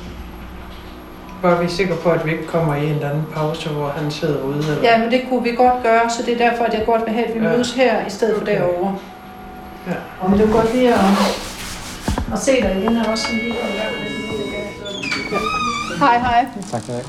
Bare 1.42 1.64
vi 1.64 1.70
sikre 1.70 1.96
på, 1.96 2.10
at 2.10 2.26
vi 2.26 2.32
ikke 2.32 2.48
kommer 2.48 2.76
i 2.76 2.86
en 2.86 2.92
eller 2.92 3.10
anden 3.10 3.26
pause, 3.36 3.70
hvor 3.70 3.88
han 3.98 4.12
sidder 4.12 4.44
ude. 4.44 4.58
Eller? 4.58 4.82
Ja, 4.84 4.98
men 4.98 5.12
det 5.12 5.22
kunne 5.30 5.44
vi 5.44 5.52
godt 5.56 5.84
gøre, 5.84 6.10
så 6.10 6.24
det 6.26 6.42
er 6.42 6.50
derfor, 6.50 6.64
at 6.64 6.74
jeg 6.74 6.86
godt 6.86 7.06
vil 7.06 7.14
have, 7.14 7.26
at 7.28 7.34
vi 7.36 7.40
Ja. 7.46 7.50
mødes 7.52 7.74
her 7.74 8.08
i 8.08 8.10
stedet 8.10 8.36
for 8.36 8.42
Okay. 8.42 8.56
derovre. 8.58 8.96
Ja. 9.88 9.94
Og 10.22 10.38
det 10.38 10.42
er 10.50 10.52
godt 10.52 10.76
lige 10.76 10.94
at, 10.94 11.00
at 12.34 12.40
se 12.40 12.52
dig 12.62 12.76
igen, 12.80 12.98
og 12.98 13.06
også 13.12 13.24
sådan 13.24 13.40
lige 13.40 13.54
gang 13.54 13.72
med 13.74 14.06
det. 15.92 16.00
Hej, 16.00 16.18
hej. 16.20 16.46
Tak 16.72 16.82
for 16.82 16.92
det. 16.92 17.06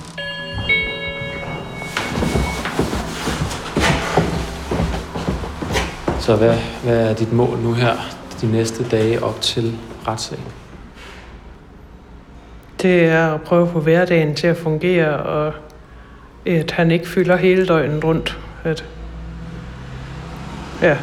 Så 6.24 6.36
hvad, 6.36 6.56
hvad 6.84 7.10
er 7.10 7.14
dit 7.14 7.32
mål 7.32 7.58
nu 7.58 7.72
her, 7.72 7.96
de 8.40 8.52
næste 8.52 8.88
dage 8.88 9.22
op 9.22 9.40
til 9.40 9.78
retssagen? 10.06 10.44
Det 12.82 13.04
er 13.04 13.34
at 13.34 13.42
prøve 13.42 13.62
at 13.62 13.72
få 13.72 13.80
hverdagen 13.80 14.34
til 14.34 14.46
at 14.46 14.56
fungere, 14.56 15.16
og 15.16 15.52
at 16.46 16.70
han 16.70 16.90
ikke 16.90 17.08
fylder 17.08 17.36
hele 17.36 17.66
døgnet 17.66 18.04
rundt. 18.04 18.38
At, 18.64 18.84
ja. 20.82 20.96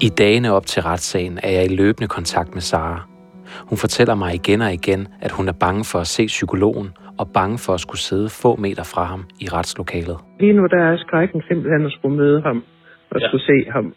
I 0.00 0.08
dagene 0.08 0.52
op 0.52 0.66
til 0.66 0.82
retssagen 0.82 1.38
er 1.42 1.50
jeg 1.50 1.64
i 1.70 1.76
løbende 1.76 2.08
kontakt 2.08 2.54
med 2.54 2.60
Sara. 2.60 3.08
Hun 3.68 3.78
fortæller 3.78 4.14
mig 4.14 4.34
igen 4.34 4.60
og 4.60 4.72
igen, 4.72 5.08
at 5.20 5.30
hun 5.30 5.48
er 5.48 5.52
bange 5.60 5.84
for 5.92 5.98
at 5.98 6.06
se 6.06 6.26
psykologen 6.26 6.88
og 7.18 7.26
bange 7.34 7.58
for 7.58 7.72
at 7.74 7.80
skulle 7.80 8.00
sidde 8.00 8.28
få 8.42 8.56
meter 8.56 8.82
fra 8.82 9.04
ham 9.04 9.24
i 9.40 9.46
retslokalet. 9.52 10.16
Lige 10.40 10.52
nu 10.52 10.66
der 10.66 10.82
er 10.90 10.96
skrækken 10.96 11.42
simpelthen 11.48 11.86
at 11.86 11.92
skulle 11.92 12.16
møde 12.16 12.42
ham 12.42 12.62
og 13.10 13.20
ja. 13.20 13.28
skulle 13.28 13.44
se 13.44 13.70
ham. 13.70 13.94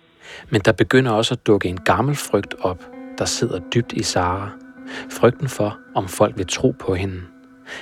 Men 0.52 0.62
der 0.66 0.72
begynder 0.72 1.12
også 1.12 1.34
at 1.34 1.48
dukke 1.48 1.70
en 1.70 1.78
gammel 1.78 2.16
frygt 2.16 2.56
op, 2.62 2.82
der 3.18 3.26
sidder 3.26 3.60
dybt 3.76 3.94
i 3.94 4.04
Sara. 4.04 4.50
Frygten 5.20 5.48
for, 5.48 5.78
om 5.96 6.06
folk 6.20 6.38
vil 6.38 6.48
tro 6.48 6.70
på 6.86 6.94
hende. 6.94 7.20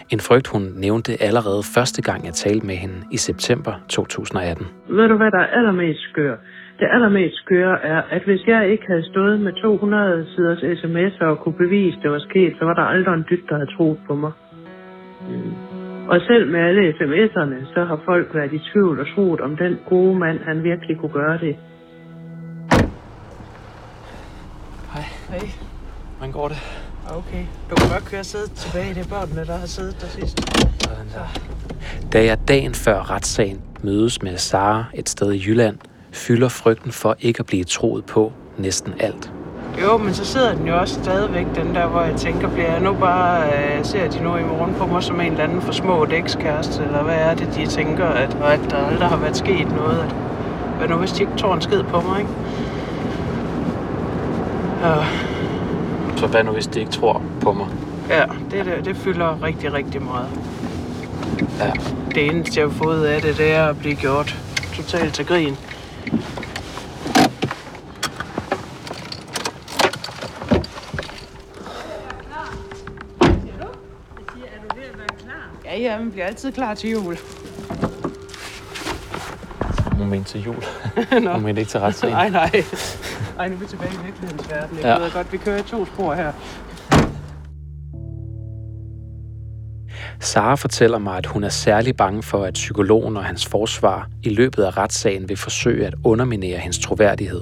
En 0.09 0.19
frygt, 0.19 0.47
hun 0.47 0.63
nævnte 0.75 1.11
allerede 1.27 1.61
første 1.75 2.01
gang, 2.01 2.25
jeg 2.25 2.33
talte 2.33 2.65
med 2.65 2.75
hende 2.75 2.99
i 3.11 3.17
september 3.17 3.73
2018. 3.89 4.65
Ved 4.89 5.07
du, 5.07 5.17
hvad 5.17 5.31
der 5.31 5.39
er 5.39 5.47
allermest 5.57 5.99
skør? 6.09 6.35
Det 6.79 6.87
allermest 6.91 7.35
skøre 7.35 7.85
er, 7.93 8.01
at 8.09 8.21
hvis 8.23 8.43
jeg 8.47 8.69
ikke 8.71 8.83
havde 8.87 9.09
stået 9.11 9.39
med 9.39 9.53
200 9.61 10.25
siders 10.35 10.61
sms'er 10.79 11.25
og 11.25 11.39
kunne 11.39 11.57
bevise, 11.57 11.97
det 12.03 12.11
var 12.11 12.19
sket, 12.19 12.53
så 12.59 12.65
var 12.65 12.73
der 12.73 12.81
aldrig 12.81 13.13
en 13.13 13.25
dyt, 13.29 13.43
der 13.49 13.55
havde 13.55 13.75
troet 13.75 13.99
på 14.07 14.15
mig. 14.15 14.31
Og 16.07 16.21
selv 16.27 16.51
med 16.51 16.59
alle 16.59 16.93
sms'erne, 16.99 17.73
så 17.73 17.83
har 17.83 17.99
folk 18.05 18.35
været 18.35 18.53
i 18.53 18.61
tvivl 18.71 18.99
og 18.99 19.07
troet, 19.15 19.41
om 19.41 19.57
den 19.57 19.79
gode 19.89 20.19
mand, 20.19 20.39
han 20.39 20.63
virkelig 20.63 20.97
kunne 20.97 21.11
gøre 21.11 21.37
det. 21.37 21.55
Hej. 24.93 25.05
Hej. 25.29 25.39
Hvordan 26.17 26.31
går 26.31 26.47
det? 26.47 26.57
Okay. 27.19 27.43
Du 27.69 27.75
kan 27.75 27.89
godt 27.95 28.05
køre 28.11 28.23
sædet 28.23 28.51
tilbage. 28.51 28.93
Det 28.95 29.01
er 29.05 29.09
børnene, 29.15 29.45
der 29.51 29.57
har 29.63 29.69
siddet 29.75 29.95
der 30.01 30.07
sidst. 30.07 30.35
Da 32.13 32.23
jeg 32.23 32.37
dagen 32.47 32.73
før 32.73 33.11
retssagen 33.11 33.61
mødes 33.83 34.21
med 34.23 34.37
Sara 34.37 34.85
et 34.93 35.09
sted 35.09 35.33
i 35.33 35.39
Jylland, 35.47 35.77
fylder 36.11 36.49
frygten 36.49 36.91
for 36.91 37.15
ikke 37.19 37.39
at 37.39 37.45
blive 37.45 37.63
troet 37.63 38.05
på 38.05 38.31
næsten 38.57 38.93
alt. 38.99 39.31
Jo, 39.81 39.97
men 39.97 40.13
så 40.13 40.25
sidder 40.25 40.55
den 40.55 40.67
jo 40.67 40.77
også 40.79 40.93
stadigvæk, 41.03 41.45
den 41.55 41.75
der, 41.75 41.87
hvor 41.87 42.01
jeg 42.01 42.15
tænker, 42.15 42.49
bliver 42.49 42.71
jeg 42.71 42.79
nu 42.81 42.93
bare, 42.93 43.43
øh, 43.47 43.85
ser 43.85 44.09
de 44.09 44.23
nu 44.23 44.35
i 44.35 44.43
morgen 44.43 44.73
på 44.75 44.85
mig 44.85 45.03
som 45.03 45.21
en 45.21 45.31
eller 45.31 45.43
anden 45.43 45.61
for 45.61 45.71
små 45.71 46.05
ekskæreste, 46.11 46.83
eller 46.83 47.03
hvad 47.03 47.15
er 47.15 47.35
det, 47.35 47.49
de 47.55 47.65
tænker, 47.65 48.05
at, 48.05 48.37
at 48.43 48.59
der 48.69 48.77
aldrig 48.77 49.07
har 49.07 49.17
været 49.17 49.37
sket 49.37 49.67
noget, 49.75 49.99
at, 49.99 50.15
hvad 50.77 50.87
nu 50.87 50.95
hvis 50.95 51.11
de 51.11 51.21
ikke 51.21 51.33
tror 51.37 51.53
en 51.55 51.61
skid 51.61 51.83
på 51.83 52.01
mig, 52.01 52.19
ikke? 52.19 52.31
Ja, 54.83 54.95
Så 56.17 56.27
hvad 56.27 56.43
nu, 56.43 56.51
hvis 56.51 56.67
de 56.67 56.79
ikke 56.79 56.91
tror 56.91 57.21
på 57.41 57.53
mig? 57.53 57.67
ja 58.09 58.23
det, 58.51 58.65
det, 58.65 58.85
det 58.85 58.95
fylder 58.95 59.43
rigtig, 59.43 59.73
rigtig 59.73 60.01
meget. 60.01 60.29
Ja. 61.59 61.71
Det 62.15 62.25
eneste, 62.25 62.59
jeg 62.59 62.67
har 62.69 62.73
fået 62.83 63.05
af 63.05 63.21
det, 63.21 63.37
det 63.37 63.55
er 63.55 63.65
at 63.65 63.77
blive 63.79 63.95
gjort 63.95 64.37
totalt 64.75 65.13
til 65.13 65.25
grin. 65.25 65.55
Man 75.99 76.11
bliver 76.11 76.25
altid 76.25 76.51
klar 76.51 76.73
til 76.73 76.89
jul. 76.89 77.17
Hun 79.91 80.09
mente 80.09 80.29
til 80.29 80.41
jul. 80.43 80.63
Nå. 81.23 81.33
Hun 81.33 81.43
mente 81.43 81.61
ikke 81.61 81.69
til 81.71 81.79
retssagen. 81.79 82.13
Nej, 82.15 82.29
nej. 82.29 82.51
Ej, 83.39 83.47
nu 83.47 83.55
er 83.55 83.59
vi 83.59 83.65
tilbage 83.65 83.91
i 83.93 84.05
virkelighedens 84.05 84.49
verden. 84.49 84.77
Jeg 84.77 84.85
Ja. 84.85 85.03
ved 85.03 85.11
godt, 85.11 85.31
vi 85.31 85.37
kører 85.37 85.59
i 85.59 85.63
to 85.63 85.85
spor 85.85 86.13
her. 86.13 86.31
Sara 90.19 90.55
fortæller 90.55 90.97
mig, 90.97 91.17
at 91.17 91.25
hun 91.25 91.43
er 91.43 91.49
særlig 91.49 91.95
bange 91.97 92.23
for, 92.23 92.43
at 92.43 92.53
psykologen 92.53 93.17
og 93.17 93.23
hans 93.25 93.45
forsvar 93.45 94.09
i 94.23 94.29
løbet 94.29 94.63
af 94.63 94.77
retssagen 94.77 95.29
vil 95.29 95.37
forsøge 95.37 95.85
at 95.87 95.93
underminere 96.03 96.57
hendes 96.57 96.79
troværdighed. 96.79 97.41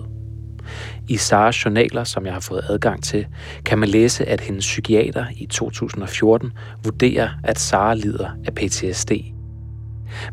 I 1.08 1.18
Saras 1.18 1.66
journaler, 1.66 2.04
som 2.04 2.26
jeg 2.26 2.34
har 2.34 2.40
fået 2.40 2.62
adgang 2.70 3.04
til, 3.04 3.26
kan 3.66 3.78
man 3.78 3.90
læse, 3.90 4.26
at 4.26 4.42
hendes 4.42 4.66
psykiater 4.66 5.26
i 5.36 5.46
2014 5.46 6.52
vurderer, 6.84 7.30
at 7.44 7.60
Sara 7.60 7.94
lider 7.94 8.30
af 8.46 8.54
PTSD. 8.56 9.12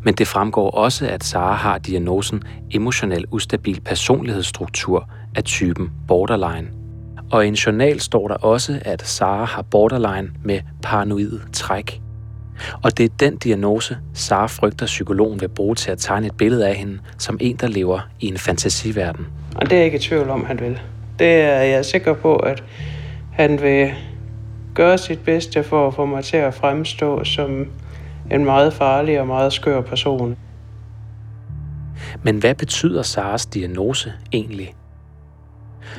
Men 0.03 0.13
det 0.13 0.27
fremgår 0.27 0.71
også, 0.71 1.07
at 1.07 1.23
Sara 1.23 1.55
har 1.55 1.77
diagnosen 1.77 2.43
emotionel 2.71 3.25
ustabil 3.31 3.81
personlighedsstruktur 3.81 5.09
af 5.35 5.43
typen 5.43 5.91
borderline. 6.07 6.67
Og 7.31 7.45
i 7.45 7.47
en 7.47 7.53
journal 7.53 7.99
står 7.99 8.27
der 8.27 8.35
også, 8.35 8.79
at 8.81 9.07
Sara 9.07 9.45
har 9.45 9.61
borderline 9.61 10.29
med 10.43 10.59
paranoid 10.81 11.39
træk. 11.53 12.04
Og 12.83 12.97
det 12.97 13.03
er 13.03 13.09
den 13.19 13.37
diagnose, 13.37 13.97
Sara 14.13 14.47
frygter 14.47 14.85
psykologen 14.85 15.41
vil 15.41 15.47
bruge 15.47 15.75
til 15.75 15.91
at 15.91 15.97
tegne 15.97 16.27
et 16.27 16.37
billede 16.37 16.67
af 16.67 16.75
hende 16.75 16.99
som 17.17 17.37
en, 17.41 17.55
der 17.55 17.67
lever 17.67 17.99
i 18.19 18.27
en 18.27 18.37
fantasiverden. 18.37 19.27
Og 19.55 19.69
det 19.69 19.71
er 19.71 19.77
jeg 19.77 19.85
ikke 19.85 19.97
i 19.97 20.01
tvivl 20.01 20.29
om, 20.29 20.45
han 20.45 20.59
vil. 20.59 20.79
Det 21.19 21.31
er 21.31 21.61
jeg 21.61 21.85
sikker 21.85 22.13
på, 22.13 22.35
at 22.35 22.63
han 23.31 23.61
vil 23.61 23.93
gøre 24.73 24.97
sit 24.97 25.19
bedste 25.19 25.63
for 25.63 25.87
at 25.87 25.93
få 25.93 26.05
mig 26.05 26.23
til 26.23 26.37
at 26.37 26.53
fremstå 26.53 27.23
som 27.23 27.67
en 28.31 28.45
meget 28.45 28.73
farlig 28.73 29.19
og 29.19 29.27
meget 29.27 29.53
skør 29.53 29.81
person. 29.81 30.37
Men 32.23 32.37
hvad 32.37 32.55
betyder 32.55 33.01
Saras 33.01 33.45
diagnose 33.45 34.13
egentlig? 34.33 34.73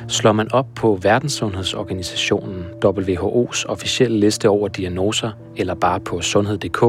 Slår 0.07 0.31
man 0.31 0.51
op 0.51 0.67
på 0.75 0.99
Verdenssundhedsorganisationen 1.01 2.65
WHO's 2.85 3.65
officielle 3.67 4.19
liste 4.19 4.49
over 4.49 4.67
diagnoser, 4.67 5.31
eller 5.55 5.73
bare 5.73 5.99
på 5.99 6.21
sundhed.dk, 6.21 6.83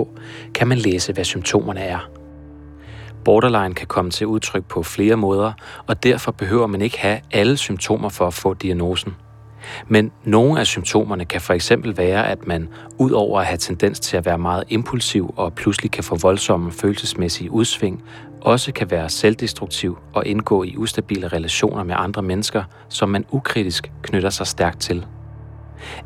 kan 0.54 0.68
man 0.68 0.78
læse, 0.78 1.12
hvad 1.12 1.24
symptomerne 1.24 1.80
er. 1.80 2.10
Borderline 3.24 3.74
kan 3.74 3.86
komme 3.86 4.10
til 4.10 4.26
udtryk 4.26 4.64
på 4.64 4.82
flere 4.82 5.16
måder, 5.16 5.52
og 5.86 6.02
derfor 6.02 6.32
behøver 6.32 6.66
man 6.66 6.82
ikke 6.82 6.98
have 6.98 7.20
alle 7.30 7.56
symptomer 7.56 8.08
for 8.08 8.26
at 8.26 8.34
få 8.34 8.54
diagnosen. 8.54 9.14
Men 9.88 10.10
nogle 10.24 10.60
af 10.60 10.66
symptomerne 10.66 11.24
kan 11.24 11.40
for 11.40 11.54
eksempel 11.54 11.96
være, 11.96 12.28
at 12.28 12.46
man 12.46 12.68
ud 12.98 13.10
over 13.10 13.40
at 13.40 13.46
have 13.46 13.58
tendens 13.58 14.00
til 14.00 14.16
at 14.16 14.26
være 14.26 14.38
meget 14.38 14.64
impulsiv 14.68 15.34
og 15.36 15.52
pludselig 15.54 15.90
kan 15.90 16.04
få 16.04 16.16
voldsomme 16.16 16.72
følelsesmæssige 16.72 17.50
udsving, 17.50 18.02
også 18.40 18.72
kan 18.72 18.90
være 18.90 19.08
selvdestruktiv 19.08 19.98
og 20.12 20.26
indgå 20.26 20.62
i 20.62 20.76
ustabile 20.76 21.28
relationer 21.28 21.84
med 21.84 21.94
andre 21.98 22.22
mennesker, 22.22 22.64
som 22.88 23.08
man 23.08 23.24
ukritisk 23.30 23.92
knytter 24.02 24.30
sig 24.30 24.46
stærkt 24.46 24.80
til. 24.80 25.06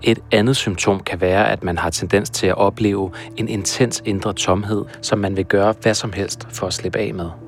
Et 0.02 0.18
andet 0.32 0.56
symptom 0.56 1.00
kan 1.00 1.20
være, 1.20 1.50
at 1.50 1.64
man 1.64 1.78
har 1.78 1.90
tendens 1.90 2.30
til 2.30 2.46
at 2.46 2.56
opleve 2.56 3.10
en 3.36 3.48
intens 3.48 4.02
indre 4.04 4.32
tomhed, 4.32 4.84
som 5.02 5.18
man 5.18 5.36
vil 5.36 5.44
gøre 5.44 5.74
hvad 5.82 5.94
som 5.94 6.12
helst 6.12 6.46
for 6.50 6.66
at 6.66 6.74
slippe 6.74 6.98
af 6.98 7.14
med. 7.14 7.41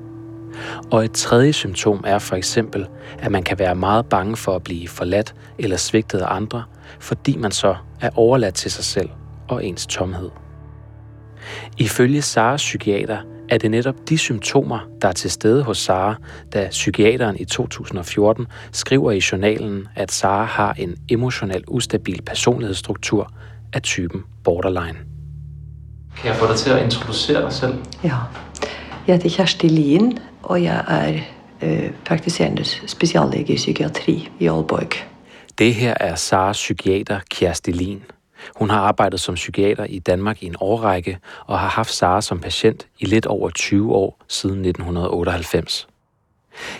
Og 0.91 1.05
et 1.05 1.11
tredje 1.11 1.53
symptom 1.53 2.03
er 2.07 2.19
for 2.19 2.35
eksempel, 2.35 2.87
at 3.19 3.31
man 3.31 3.43
kan 3.43 3.59
være 3.59 3.75
meget 3.75 4.05
bange 4.05 4.35
for 4.35 4.55
at 4.55 4.63
blive 4.63 4.87
forladt 4.87 5.35
eller 5.59 5.77
svigtet 5.77 6.19
af 6.19 6.35
andre, 6.35 6.63
fordi 6.99 7.37
man 7.37 7.51
så 7.51 7.75
er 8.01 8.09
overladt 8.15 8.55
til 8.55 8.71
sig 8.71 8.83
selv 8.83 9.09
og 9.47 9.65
ens 9.65 9.87
tomhed. 9.87 10.29
Ifølge 11.77 12.21
Saras 12.21 12.61
psykiater 12.61 13.17
er 13.49 13.57
det 13.57 13.71
netop 13.71 13.95
de 14.09 14.17
symptomer, 14.17 14.79
der 15.01 15.07
er 15.07 15.11
til 15.11 15.31
stede 15.31 15.63
hos 15.63 15.77
Sara, 15.77 16.15
da 16.53 16.67
psykiateren 16.71 17.35
i 17.39 17.45
2014 17.45 18.47
skriver 18.71 19.11
i 19.11 19.21
journalen, 19.31 19.87
at 19.95 20.11
Sara 20.11 20.43
har 20.43 20.73
en 20.73 20.95
emotionel 21.09 21.63
ustabil 21.67 22.21
personlighedsstruktur 22.21 23.31
af 23.73 23.81
typen 23.81 24.23
borderline. 24.43 24.97
Kan 26.17 26.29
jeg 26.29 26.35
få 26.35 26.47
dig 26.47 26.55
til 26.55 26.69
at 26.69 26.83
introducere 26.83 27.41
dig 27.41 27.53
selv? 27.53 27.73
Ja. 28.03 28.15
Jeg 29.07 29.15
heter 29.15 29.29
Kjersti 29.29 29.67
Lien, 29.67 30.19
og 30.45 30.63
jeg 30.63 30.83
er 30.87 31.19
eh, 31.61 31.91
praktiserende 32.05 32.63
spesiallæge 32.87 33.53
i 33.53 33.55
psykiatri 33.55 34.29
i 34.39 34.47
Aalborg. 34.47 34.91
Det 35.57 35.75
her 35.75 35.93
er 35.99 36.15
Saras 36.15 36.57
psykiater 36.57 37.19
Kjersti 37.29 37.71
Lin. 37.71 38.03
Hun 38.55 38.69
har 38.69 38.79
arbejdet 38.79 39.19
som 39.19 39.35
psykiater 39.35 39.83
i 39.83 39.99
Danmark 39.99 40.43
i 40.43 40.45
en 40.45 40.55
årrække 40.59 41.17
og 41.45 41.59
har 41.59 41.67
haft 41.67 41.93
Sara 41.93 42.21
som 42.21 42.39
patient 42.39 42.87
i 42.99 43.05
lidt 43.05 43.25
over 43.25 43.49
20 43.49 43.93
år 43.95 44.21
siden 44.27 44.65
1998. 44.65 45.87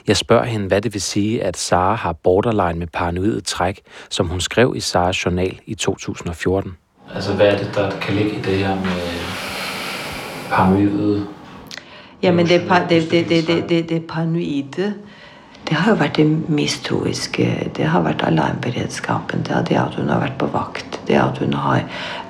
Jeg 0.07 0.17
spørger 0.17 0.45
hende, 0.45 0.67
hvad 0.67 0.81
det 0.81 0.93
vil 0.93 1.01
sige, 1.01 1.43
at 1.43 1.57
Sara 1.57 1.95
har 1.95 2.13
borderline 2.13 2.79
med 2.79 2.87
paranoid 2.87 3.41
træk, 3.41 3.81
som 4.09 4.27
hun 4.27 4.41
skrev 4.41 4.73
i 4.75 4.79
Saras 4.79 5.25
journal 5.25 5.59
i 5.65 5.75
2014. 5.75 6.77
Altså, 7.15 7.33
hvad 7.33 7.47
er 7.47 7.57
det, 7.57 7.71
der 7.75 7.99
kan 7.99 8.15
ligge 8.15 8.31
i 8.31 8.41
det 8.41 8.57
her 8.57 8.75
med 8.75 9.19
paranoide? 10.49 11.27
Jamen, 12.25 12.47
det, 12.47 12.67
par, 12.67 12.87
det, 12.89 13.11
det, 13.11 13.29
det, 13.29 13.47
det, 13.47 13.69
det, 13.69 13.89
det 13.89 14.03
paranoide, 14.07 14.93
det 15.69 15.77
har 15.77 15.91
jo 15.91 15.97
vært 15.99 16.17
det 16.17 16.25
mistroiske, 16.49 17.45
det 17.77 17.85
har 17.85 18.01
vært 18.01 18.23
alarmberedskapen, 18.25 19.43
det 19.45 19.53
er 19.53 19.67
det 19.69 19.77
at 19.77 19.97
hun 19.99 20.09
har 20.09 20.23
vært 20.23 20.39
på 20.41 20.47
vakt, 20.53 20.97
det 21.07 21.19
at 21.21 21.37
hun 21.37 21.53
har 21.53 21.83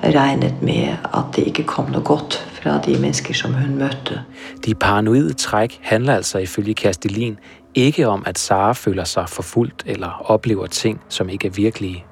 regnet 0.04 0.60
med 0.60 1.00
at 1.16 1.32
det 1.36 1.46
ikke 1.48 1.64
kom 1.70 1.88
noe 1.94 2.04
godt 2.04 2.36
fra 2.58 2.76
de 2.84 2.98
mennesker 3.00 3.34
som 3.34 3.56
hun 3.56 3.78
møtte. 3.80 4.20
De 4.66 4.74
paranoide 4.74 5.32
træk 5.32 5.78
handler 5.82 6.20
altså 6.20 6.44
ifølge 6.44 6.74
Kastelin 6.74 7.38
ikke 7.74 8.08
om, 8.08 8.22
at 8.26 8.38
Sara 8.38 8.72
føler 8.72 9.04
sig 9.04 9.28
forfulgt 9.28 9.82
eller 9.86 10.30
oplever 10.30 10.66
ting, 10.66 11.00
som 11.08 11.28
ikke 11.28 11.48
er 11.48 11.52
virkelige. 11.52 12.04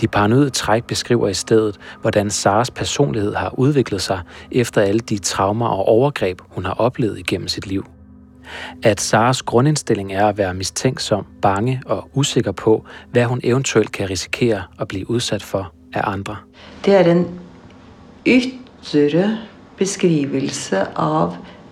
De 0.00 0.08
paranoide 0.08 0.50
træk 0.50 0.84
beskriver 0.84 1.28
i 1.28 1.34
stedet, 1.34 1.78
hvordan 2.00 2.30
Saras 2.30 2.70
personlighed 2.70 3.34
har 3.34 3.58
udviklet 3.58 4.02
sig 4.02 4.20
efter 4.50 4.82
alle 4.82 5.00
de 5.00 5.18
traumer 5.18 5.68
og 5.68 5.88
overgreb, 5.88 6.40
hun 6.48 6.64
har 6.64 6.72
oplevet 6.74 7.18
igennem 7.18 7.48
sit 7.48 7.66
liv. 7.66 7.86
At 8.82 9.00
Saras 9.00 9.42
grundindstilling 9.42 10.12
er 10.12 10.26
at 10.26 10.38
være 10.38 10.54
mistænksom, 10.54 11.26
bange 11.42 11.82
og 11.86 12.08
usikker 12.14 12.52
på, 12.52 12.84
hvad 13.10 13.24
hun 13.24 13.40
eventuelt 13.44 13.92
kan 13.92 14.10
risikere 14.10 14.62
at 14.80 14.88
blive 14.88 15.10
udsat 15.10 15.42
for 15.42 15.72
af 15.92 16.00
andre. 16.04 16.36
Det 16.84 16.94
er 16.94 17.02
den 17.02 17.40
ytre 18.26 19.38
beskrivelse 19.76 20.80
af 20.96 21.28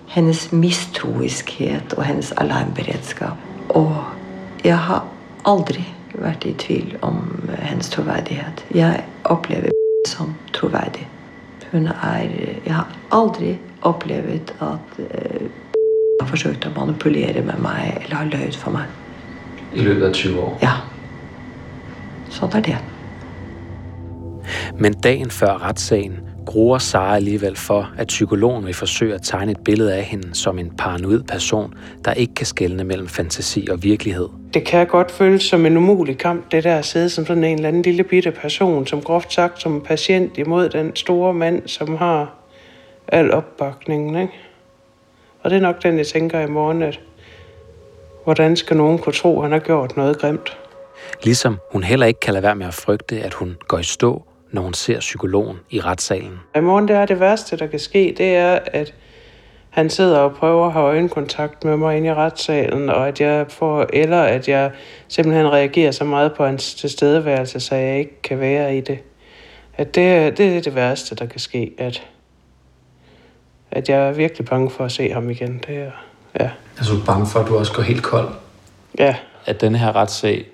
hendes 0.07 0.53
mistroiskhed 0.53 1.97
og 1.97 2.05
hendes 2.05 2.33
alarmberedskab. 2.33 3.29
Og 3.69 4.05
jeg 4.65 4.79
har 4.79 5.07
aldrig 5.45 5.97
vært 6.15 6.45
i 6.47 6.55
tvil 6.59 6.97
om 7.07 7.23
hennes 7.63 7.91
troverdighet. 7.93 8.65
Jeg 8.75 9.05
opplever 9.25 9.71
som 10.09 10.35
troverdig. 10.53 11.07
Hun 11.71 11.87
er 11.87 12.31
Jeg 12.65 12.75
har 12.75 12.89
aldri 13.15 13.59
opplevd 13.83 14.55
at 14.61 14.97
eh, 14.99 15.47
har 16.21 16.29
forsøkt 16.29 16.67
å 16.67 16.73
manipulere 16.77 17.43
med 17.43 17.61
meg 17.63 18.03
eller 18.05 18.17
har 18.17 18.33
løyet 18.33 18.57
for 18.57 18.75
meg. 18.75 18.89
I 19.73 19.85
løbet 19.87 20.09
af 20.09 20.15
20 20.15 20.41
år. 20.41 20.57
Ja. 20.63 20.75
Sånn 22.31 22.57
er 22.59 22.67
det. 22.67 22.79
Men 24.79 24.99
dagen 25.05 25.31
før 25.31 25.61
retssagen 25.63 26.19
gruer 26.51 26.79
Sara 26.79 27.17
alligevel 27.17 27.57
for, 27.57 27.91
at 27.99 28.07
psykologen 28.07 28.67
vil 28.67 28.75
forsøge 28.75 29.15
at 29.15 29.23
tegne 29.23 29.53
et 29.53 29.65
billede 29.65 29.95
af 29.95 30.03
hende 30.03 30.35
som 30.35 30.59
en 30.59 30.71
paranoid 30.79 31.23
person, 31.23 31.75
der 32.05 32.13
ikke 32.13 32.35
kan 32.35 32.47
skelne 32.47 32.85
mellem 32.85 33.09
fantasi 33.09 33.69
og 33.71 33.83
virkelighed. 33.83 34.29
Det 34.55 34.65
kan 34.65 34.87
godt 34.87 35.11
føles 35.11 35.43
som 35.43 35.67
en 35.67 35.77
umulig 35.77 36.19
kamp, 36.19 36.53
det 36.53 36.65
der 36.65 36.77
at 36.77 36.85
sidde 36.85 37.11
som 37.11 37.27
sådan 37.27 37.45
en 37.45 37.55
eller 37.55 37.69
anden 37.69 37.83
lille 37.83 38.05
bitte 38.05 38.31
person, 38.31 38.87
som 38.87 39.03
groft 39.03 39.33
sagt 39.33 39.63
som 39.63 39.81
patient 39.81 40.39
imod 40.39 40.69
den 40.69 40.97
store 40.97 41.35
mand, 41.35 41.69
som 41.69 41.97
har 41.97 42.35
al 43.09 43.33
opbakningen. 43.33 44.23
Ikke? 44.23 44.33
Og 45.43 45.51
det 45.51 45.57
er 45.57 45.61
nok 45.61 45.83
den, 45.83 45.99
jeg 45.99 46.07
tænker 46.07 46.41
i 46.41 46.47
morgen, 46.47 46.83
at 46.83 47.01
hvordan 48.25 48.57
skal 48.57 48.77
nogen 48.77 48.99
kunne 48.99 49.13
tro, 49.13 49.37
at 49.37 49.43
han 49.43 49.53
har 49.53 49.59
gjort 49.59 49.97
noget 49.97 50.19
grimt? 50.19 50.57
Ligesom 51.25 51.59
hun 51.73 51.83
heller 51.83 52.07
ikke 52.07 52.21
kan 52.21 52.35
lade 52.35 52.43
være 52.43 52.57
med 52.57 52.67
at 52.67 52.75
frygte, 52.75 53.21
at 53.21 53.35
hun 53.35 53.57
går 53.69 53.79
i 53.79 53.83
stå, 53.83 54.25
når 54.53 54.63
hun 54.63 54.75
ser 54.75 55.01
psykologen 55.01 55.59
i 55.71 55.81
retssalen. 55.81 56.41
I 56.57 56.61
morgen 56.61 56.89
det 56.89 56.97
er 56.97 57.07
det 57.07 57.21
værste, 57.21 57.57
der 57.57 57.67
kan 57.67 57.79
ske, 57.79 58.15
det 58.19 58.37
er, 58.37 58.59
at 58.67 58.95
han 59.71 59.91
sidder 59.91 60.19
og 60.19 60.35
prøver 60.35 60.67
at 60.67 60.73
have 60.73 60.85
øjenkontakt 60.85 61.65
med 61.65 61.77
mig 61.77 61.97
inde 61.97 62.09
i 62.09 62.15
retssalen, 62.15 62.89
og 62.89 63.09
at 63.09 63.21
jeg 63.21 63.47
får, 63.49 63.87
eller 63.93 64.23
at 64.23 64.49
jeg 64.49 64.71
simpelthen 65.09 65.53
reagerer 65.53 65.91
så 65.91 66.05
meget 66.05 66.33
på 66.35 66.45
hans 66.47 66.75
tilstedeværelse, 66.75 67.61
så 67.61 67.75
jeg 67.75 67.99
ikke 67.99 68.23
kan 68.23 68.41
være 68.41 68.77
i 68.77 68.81
det. 68.81 68.99
At 69.75 69.95
det, 69.95 70.39
det 70.39 70.57
er 70.57 70.61
det 70.61 70.75
værste, 70.75 71.15
der 71.15 71.27
kan 71.27 71.41
ske, 71.41 71.73
at, 71.79 72.07
at 73.71 73.89
jeg 73.89 74.09
er 74.09 74.13
virkelig 74.13 74.47
bange 74.47 74.71
for 74.71 74.85
at 74.85 74.93
se 74.93 75.13
ham 75.13 75.31
igen. 75.31 75.65
Det 75.67 75.77
er, 75.77 75.91
ja. 76.41 76.51
Altså, 76.79 76.95
du 76.95 77.01
er 77.01 77.05
bange 77.05 77.27
for, 77.27 77.41
at 77.41 77.49
du 77.49 77.59
også 77.59 77.73
går 77.73 77.83
helt 77.83 78.03
kold? 78.03 78.29
Ja. 78.99 79.17
At 79.47 79.61
denne 79.61 79.79
her 79.79 79.97
retssag, 79.97 80.47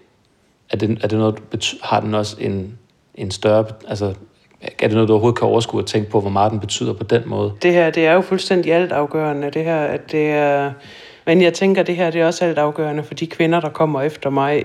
er 0.71 0.77
det, 0.77 0.99
er 1.03 1.09
det 1.09 1.19
noget, 1.19 1.79
har 1.83 2.01
den 2.01 2.15
også 2.15 2.37
en, 2.41 2.79
en 3.17 3.31
større, 3.31 3.65
altså 3.89 4.15
er 4.63 4.87
det 4.89 4.93
noget, 4.93 5.09
du 5.09 5.13
overhovedet 5.13 5.39
kan 5.39 5.49
overskue 5.49 5.81
at 5.81 5.87
tænke 5.87 6.11
på, 6.11 6.21
hvor 6.21 6.31
meget 6.31 6.53
den 6.53 6.61
betyder 6.61 6.93
på 6.93 7.05
den 7.05 7.23
måde? 7.27 7.53
Det 7.63 7.73
her, 7.73 7.91
det 7.91 8.07
er 8.07 8.13
jo 8.13 8.21
fuldstændig 8.21 8.73
altafgørende, 8.73 9.51
det 9.51 9.65
her, 9.65 9.81
at 9.81 10.13
det 10.13 10.31
er... 10.31 10.73
Men 11.27 11.43
jeg 11.43 11.55
tænker, 11.55 11.83
det 11.83 11.97
her 11.97 12.11
det 12.11 12.21
er 12.21 12.27
også 12.27 12.45
altafgørende 12.45 13.03
for 13.03 13.15
de 13.15 13.27
kvinder, 13.27 13.61
der 13.61 13.69
kommer 13.69 14.03
efter 14.03 14.31
mig, 14.31 14.65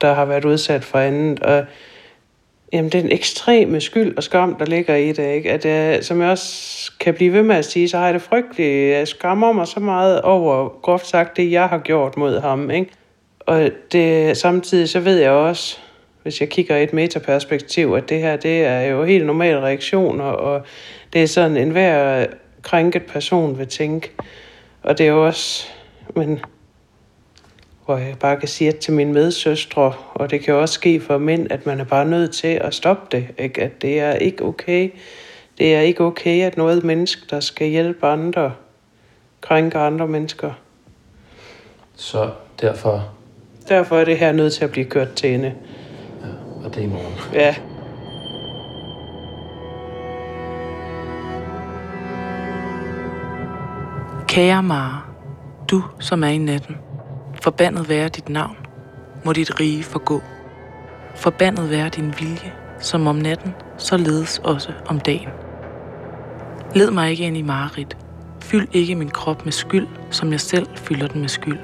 der 0.00 0.14
har 0.14 0.24
været 0.24 0.44
udsat 0.44 0.84
for 0.84 0.98
andet. 0.98 1.40
Og 1.40 1.64
jamen, 2.72 2.90
det 2.90 3.00
er 3.00 3.04
en 3.04 3.12
ekstreme 3.12 3.80
skyld 3.80 4.16
og 4.16 4.22
skam, 4.22 4.54
der 4.54 4.64
ligger 4.64 4.94
i 4.94 5.12
det. 5.12 5.34
Ikke? 5.34 5.52
At 5.52 5.64
jeg, 5.64 6.04
som 6.04 6.20
jeg 6.20 6.30
også 6.30 6.92
kan 7.00 7.14
blive 7.14 7.32
ved 7.32 7.42
med 7.42 7.56
at 7.56 7.64
sige, 7.64 7.88
så 7.88 7.98
har 7.98 8.04
jeg 8.04 8.14
det 8.14 8.22
frygteligt. 8.22 8.92
Jeg 8.96 9.08
skammer 9.08 9.52
mig 9.52 9.66
så 9.66 9.80
meget 9.80 10.22
over, 10.22 10.68
groft 10.82 11.06
sagt, 11.06 11.36
det 11.36 11.50
jeg 11.50 11.66
har 11.66 11.78
gjort 11.78 12.16
mod 12.16 12.40
ham. 12.40 12.70
Ikke? 12.70 12.90
Og 13.40 13.70
det, 13.92 14.36
samtidig 14.36 14.88
så 14.88 15.00
ved 15.00 15.18
jeg 15.18 15.30
også, 15.30 15.78
hvis 16.26 16.40
jeg 16.40 16.48
kigger 16.48 16.76
i 16.76 16.82
et 16.82 16.92
metaperspektiv, 16.92 17.92
at 17.92 18.08
det 18.08 18.20
her, 18.20 18.36
det 18.36 18.64
er 18.64 18.80
jo 18.80 19.04
helt 19.04 19.26
normale 19.26 19.60
reaktioner, 19.60 20.24
og 20.24 20.62
det 21.12 21.22
er 21.22 21.26
sådan, 21.26 21.56
en 21.56 21.70
hver 21.70 22.26
krænket 22.62 23.02
person 23.02 23.58
vil 23.58 23.66
tænke. 23.66 24.12
Og 24.82 24.98
det 24.98 25.06
er 25.06 25.10
jo 25.10 25.26
også, 25.26 25.66
men 26.14 26.40
hvor 27.84 27.96
jeg 27.96 28.14
bare 28.20 28.36
kan 28.36 28.48
sige 28.48 28.72
til 28.72 28.92
mine 28.92 29.12
medsøstre, 29.12 29.92
og 30.14 30.30
det 30.30 30.40
kan 30.40 30.54
også 30.54 30.74
ske 30.74 31.00
for 31.00 31.18
mænd, 31.18 31.46
at 31.50 31.66
man 31.66 31.80
er 31.80 31.84
bare 31.84 32.04
nødt 32.04 32.34
til 32.34 32.48
at 32.48 32.74
stoppe 32.74 33.16
det. 33.16 33.28
Ikke? 33.38 33.62
At 33.62 33.82
det 33.82 34.00
er 34.00 34.12
ikke 34.12 34.44
okay. 34.44 34.90
Det 35.58 35.74
er 35.74 35.80
ikke 35.80 36.04
okay, 36.04 36.42
at 36.42 36.56
noget 36.56 36.84
menneske, 36.84 37.22
der 37.30 37.40
skal 37.40 37.68
hjælpe 37.68 38.06
andre, 38.06 38.52
krænker 39.40 39.80
andre 39.80 40.08
mennesker. 40.08 40.52
Så 41.96 42.30
derfor? 42.60 43.12
Derfor 43.68 43.98
er 43.98 44.04
det 44.04 44.18
her 44.18 44.32
nødt 44.32 44.52
til 44.52 44.64
at 44.64 44.70
blive 44.70 44.86
kørt 44.86 45.12
til 45.12 45.34
ende 45.34 45.54
og 46.66 46.74
det 46.74 46.80
er 46.80 46.86
i 46.86 46.90
morgen. 46.90 47.12
Ja. 47.32 47.54
Kære 54.28 54.62
Mara, 54.62 55.00
du 55.70 55.82
som 56.00 56.24
er 56.24 56.28
i 56.28 56.38
natten, 56.38 56.76
forbandet 57.42 57.88
være 57.88 58.08
dit 58.08 58.28
navn, 58.28 58.56
må 59.24 59.32
dit 59.32 59.60
rige 59.60 59.82
forgå. 59.82 60.22
Forbandet 61.14 61.70
være 61.70 61.88
din 61.88 62.14
vilje, 62.18 62.52
som 62.80 63.06
om 63.06 63.16
natten, 63.16 63.54
således 63.78 64.38
også 64.38 64.72
om 64.86 65.00
dagen. 65.00 65.28
Led 66.74 66.90
mig 66.90 67.10
ikke 67.10 67.24
ind 67.24 67.36
i 67.36 67.42
mareridt. 67.42 67.96
Fyld 68.40 68.68
ikke 68.72 68.94
min 68.94 69.10
krop 69.10 69.44
med 69.44 69.52
skyld, 69.52 69.86
som 70.10 70.32
jeg 70.32 70.40
selv 70.40 70.66
fylder 70.76 71.06
den 71.06 71.20
med 71.20 71.28
skyld. 71.28 71.58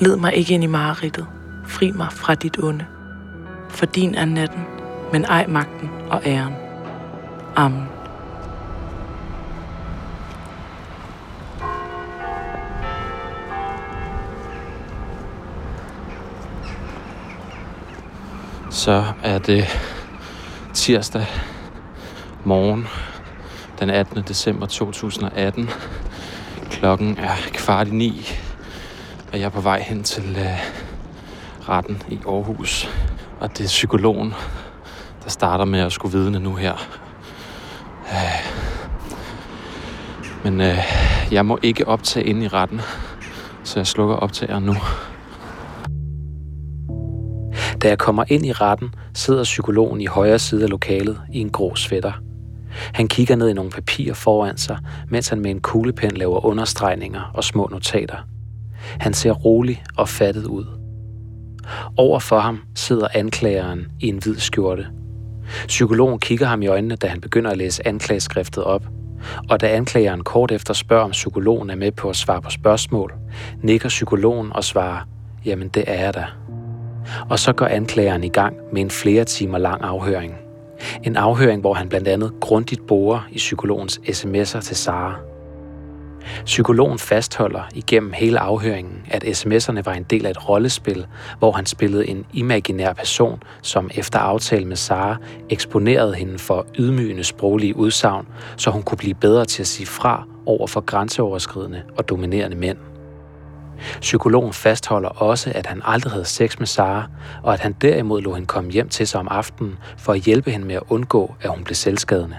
Led 0.00 0.16
mig 0.16 0.34
ikke 0.34 0.54
ind 0.54 0.64
i 0.64 0.66
mareridtet. 0.66 1.26
Fri 1.66 1.90
mig 1.90 2.12
fra 2.12 2.34
dit 2.34 2.58
onde. 2.62 2.86
For 3.68 3.86
din 3.86 4.14
er 4.14 4.24
natten, 4.24 4.64
men 5.12 5.24
ej 5.24 5.46
magten 5.46 5.90
og 6.10 6.22
æren. 6.26 6.54
Amen. 7.56 7.88
Så 18.70 19.04
er 19.22 19.38
det 19.38 19.64
tirsdag 20.74 21.26
morgen 22.44 22.86
den 23.78 23.90
18. 23.90 24.22
december 24.22 24.66
2018. 24.66 25.70
Klokken 26.70 27.18
er 27.18 27.34
kvart 27.52 27.88
i 27.88 27.90
ni, 27.90 28.26
og 29.32 29.38
jeg 29.38 29.44
er 29.44 29.48
på 29.48 29.60
vej 29.60 29.82
hen 29.82 30.02
til 30.02 30.36
øh, 30.38 30.58
retten 31.68 32.02
i 32.08 32.18
Aarhus. 32.26 32.88
Og 33.40 33.58
det 33.58 33.64
er 33.64 33.68
psykologen, 33.68 34.34
der 35.24 35.30
starter 35.30 35.64
med 35.64 35.80
at 35.80 35.92
skulle 35.92 36.18
vidne 36.18 36.40
nu 36.40 36.54
her. 36.54 36.74
Øh, 38.12 38.58
men 40.44 40.60
øh, 40.60 40.78
jeg 41.32 41.46
må 41.46 41.58
ikke 41.62 41.88
optage 41.88 42.26
ind 42.26 42.42
i 42.42 42.48
retten, 42.48 42.80
så 43.64 43.78
jeg 43.78 43.86
slukker 43.86 44.16
optageren 44.16 44.64
nu. 44.64 44.74
Da 47.82 47.88
jeg 47.88 47.98
kommer 47.98 48.24
ind 48.28 48.46
i 48.46 48.52
retten, 48.52 48.94
sidder 49.14 49.44
psykologen 49.44 50.00
i 50.00 50.06
højre 50.06 50.38
side 50.38 50.62
af 50.62 50.70
lokalet 50.70 51.20
i 51.32 51.38
en 51.38 51.50
grå 51.50 51.74
sweater. 51.74 52.12
Han 52.92 53.08
kigger 53.08 53.36
ned 53.36 53.48
i 53.48 53.52
nogle 53.52 53.70
papirer 53.70 54.14
foran 54.14 54.56
sig, 54.56 54.78
mens 55.08 55.28
han 55.28 55.40
med 55.40 55.50
en 55.50 55.60
kuglepen 55.60 56.10
laver 56.16 56.44
understregninger 56.44 57.30
og 57.34 57.44
små 57.44 57.68
notater. 57.70 58.16
Han 59.00 59.14
ser 59.14 59.32
rolig 59.32 59.84
og 59.96 60.08
fattet 60.08 60.44
ud. 60.44 60.77
Over 61.96 62.18
for 62.18 62.38
ham 62.38 62.60
sidder 62.74 63.08
anklageren 63.14 63.86
i 64.00 64.08
en 64.08 64.18
hvid 64.18 64.36
skjorte. 64.36 64.86
Psykologen 65.66 66.18
kigger 66.18 66.46
ham 66.46 66.62
i 66.62 66.66
øjnene, 66.66 66.96
da 66.96 67.06
han 67.06 67.20
begynder 67.20 67.50
at 67.50 67.56
læse 67.56 67.86
anklageskriftet 67.86 68.64
op. 68.64 68.86
Og 69.50 69.60
da 69.60 69.68
anklageren 69.68 70.24
kort 70.24 70.52
efter 70.52 70.74
spørger, 70.74 71.04
om 71.04 71.10
psykologen 71.10 71.70
er 71.70 71.76
med 71.76 71.90
på 71.92 72.10
at 72.10 72.16
svare 72.16 72.42
på 72.42 72.50
spørgsmål, 72.50 73.14
nikker 73.62 73.88
psykologen 73.88 74.52
og 74.52 74.64
svarer, 74.64 75.00
jamen 75.44 75.68
det 75.68 75.84
er 75.86 76.04
jeg 76.04 76.14
da. 76.14 76.26
Og 77.30 77.38
så 77.38 77.52
går 77.52 77.66
anklageren 77.66 78.24
i 78.24 78.28
gang 78.28 78.56
med 78.72 78.80
en 78.80 78.90
flere 78.90 79.24
timer 79.24 79.58
lang 79.58 79.82
afhøring. 79.82 80.34
En 81.02 81.16
afhøring, 81.16 81.60
hvor 81.60 81.74
han 81.74 81.88
blandt 81.88 82.08
andet 82.08 82.32
grundigt 82.40 82.86
borer 82.86 83.20
i 83.30 83.36
psykologens 83.36 84.00
sms'er 84.08 84.60
til 84.60 84.76
Sara. 84.76 85.27
Psykologen 86.44 86.98
fastholder 86.98 87.62
igennem 87.74 88.12
hele 88.12 88.38
afhøringen, 88.40 89.02
at 89.10 89.24
sms'erne 89.24 89.82
var 89.84 89.92
en 89.92 90.02
del 90.02 90.26
af 90.26 90.30
et 90.30 90.48
rollespil, 90.48 91.06
hvor 91.38 91.52
han 91.52 91.66
spillede 91.66 92.08
en 92.08 92.26
imaginær 92.32 92.92
person, 92.92 93.42
som 93.62 93.90
efter 93.94 94.18
aftale 94.18 94.64
med 94.64 94.76
Sara 94.76 95.16
eksponerede 95.50 96.14
hende 96.14 96.38
for 96.38 96.66
ydmygende 96.78 97.24
sproglige 97.24 97.76
udsagn, 97.76 98.26
så 98.56 98.70
hun 98.70 98.82
kunne 98.82 98.98
blive 98.98 99.14
bedre 99.14 99.44
til 99.44 99.62
at 99.62 99.66
sige 99.66 99.86
fra 99.86 100.24
over 100.46 100.66
for 100.66 100.80
grænseoverskridende 100.80 101.82
og 101.96 102.08
dominerende 102.08 102.56
mænd. 102.56 102.78
Psykologen 104.00 104.52
fastholder 104.52 105.08
også, 105.08 105.52
at 105.54 105.66
han 105.66 105.82
aldrig 105.84 106.12
havde 106.12 106.24
sex 106.24 106.58
med 106.58 106.66
Sara, 106.66 107.06
og 107.42 107.52
at 107.52 107.60
han 107.60 107.72
derimod 107.72 108.22
lå 108.22 108.34
hende 108.34 108.46
komme 108.46 108.70
hjem 108.70 108.88
til 108.88 109.06
sig 109.08 109.20
om 109.20 109.28
aftenen 109.30 109.78
for 109.96 110.12
at 110.12 110.20
hjælpe 110.20 110.50
hende 110.50 110.66
med 110.66 110.74
at 110.74 110.82
undgå, 110.88 111.34
at 111.40 111.50
hun 111.50 111.64
blev 111.64 111.74
selvskadende. 111.74 112.36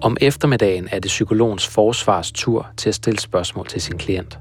Om 0.00 0.16
eftermiddagen 0.20 0.88
er 0.92 0.98
det 0.98 1.08
psykologens 1.08 1.66
forsvars 1.66 2.32
tur 2.32 2.66
til 2.76 2.88
at 2.88 2.94
stille 2.94 3.20
spørgsmål 3.20 3.66
til 3.66 3.82
sin 3.82 3.98
klient. 3.98 4.38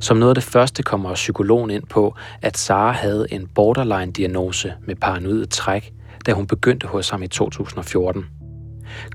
Som 0.00 0.16
noget 0.16 0.30
af 0.30 0.34
det 0.34 0.44
første 0.44 0.82
kommer 0.82 1.14
psykologen 1.14 1.70
ind 1.70 1.86
på, 1.86 2.14
at 2.42 2.58
Sara 2.58 2.92
havde 2.92 3.26
en 3.30 3.48
borderline-diagnose 3.54 4.74
med 4.86 4.96
paranoid 4.96 5.46
træk, 5.46 5.92
da 6.26 6.32
hun 6.32 6.46
begyndte 6.46 6.86
hos 6.86 7.10
ham 7.10 7.22
i 7.22 7.28
2014. 7.28 8.24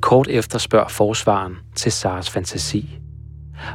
Kort 0.01 0.27
efter 0.27 0.59
spørger 0.59 0.87
forsvaren 0.87 1.55
til 1.75 1.91
Saras 1.91 2.29
fantasi. 2.29 2.99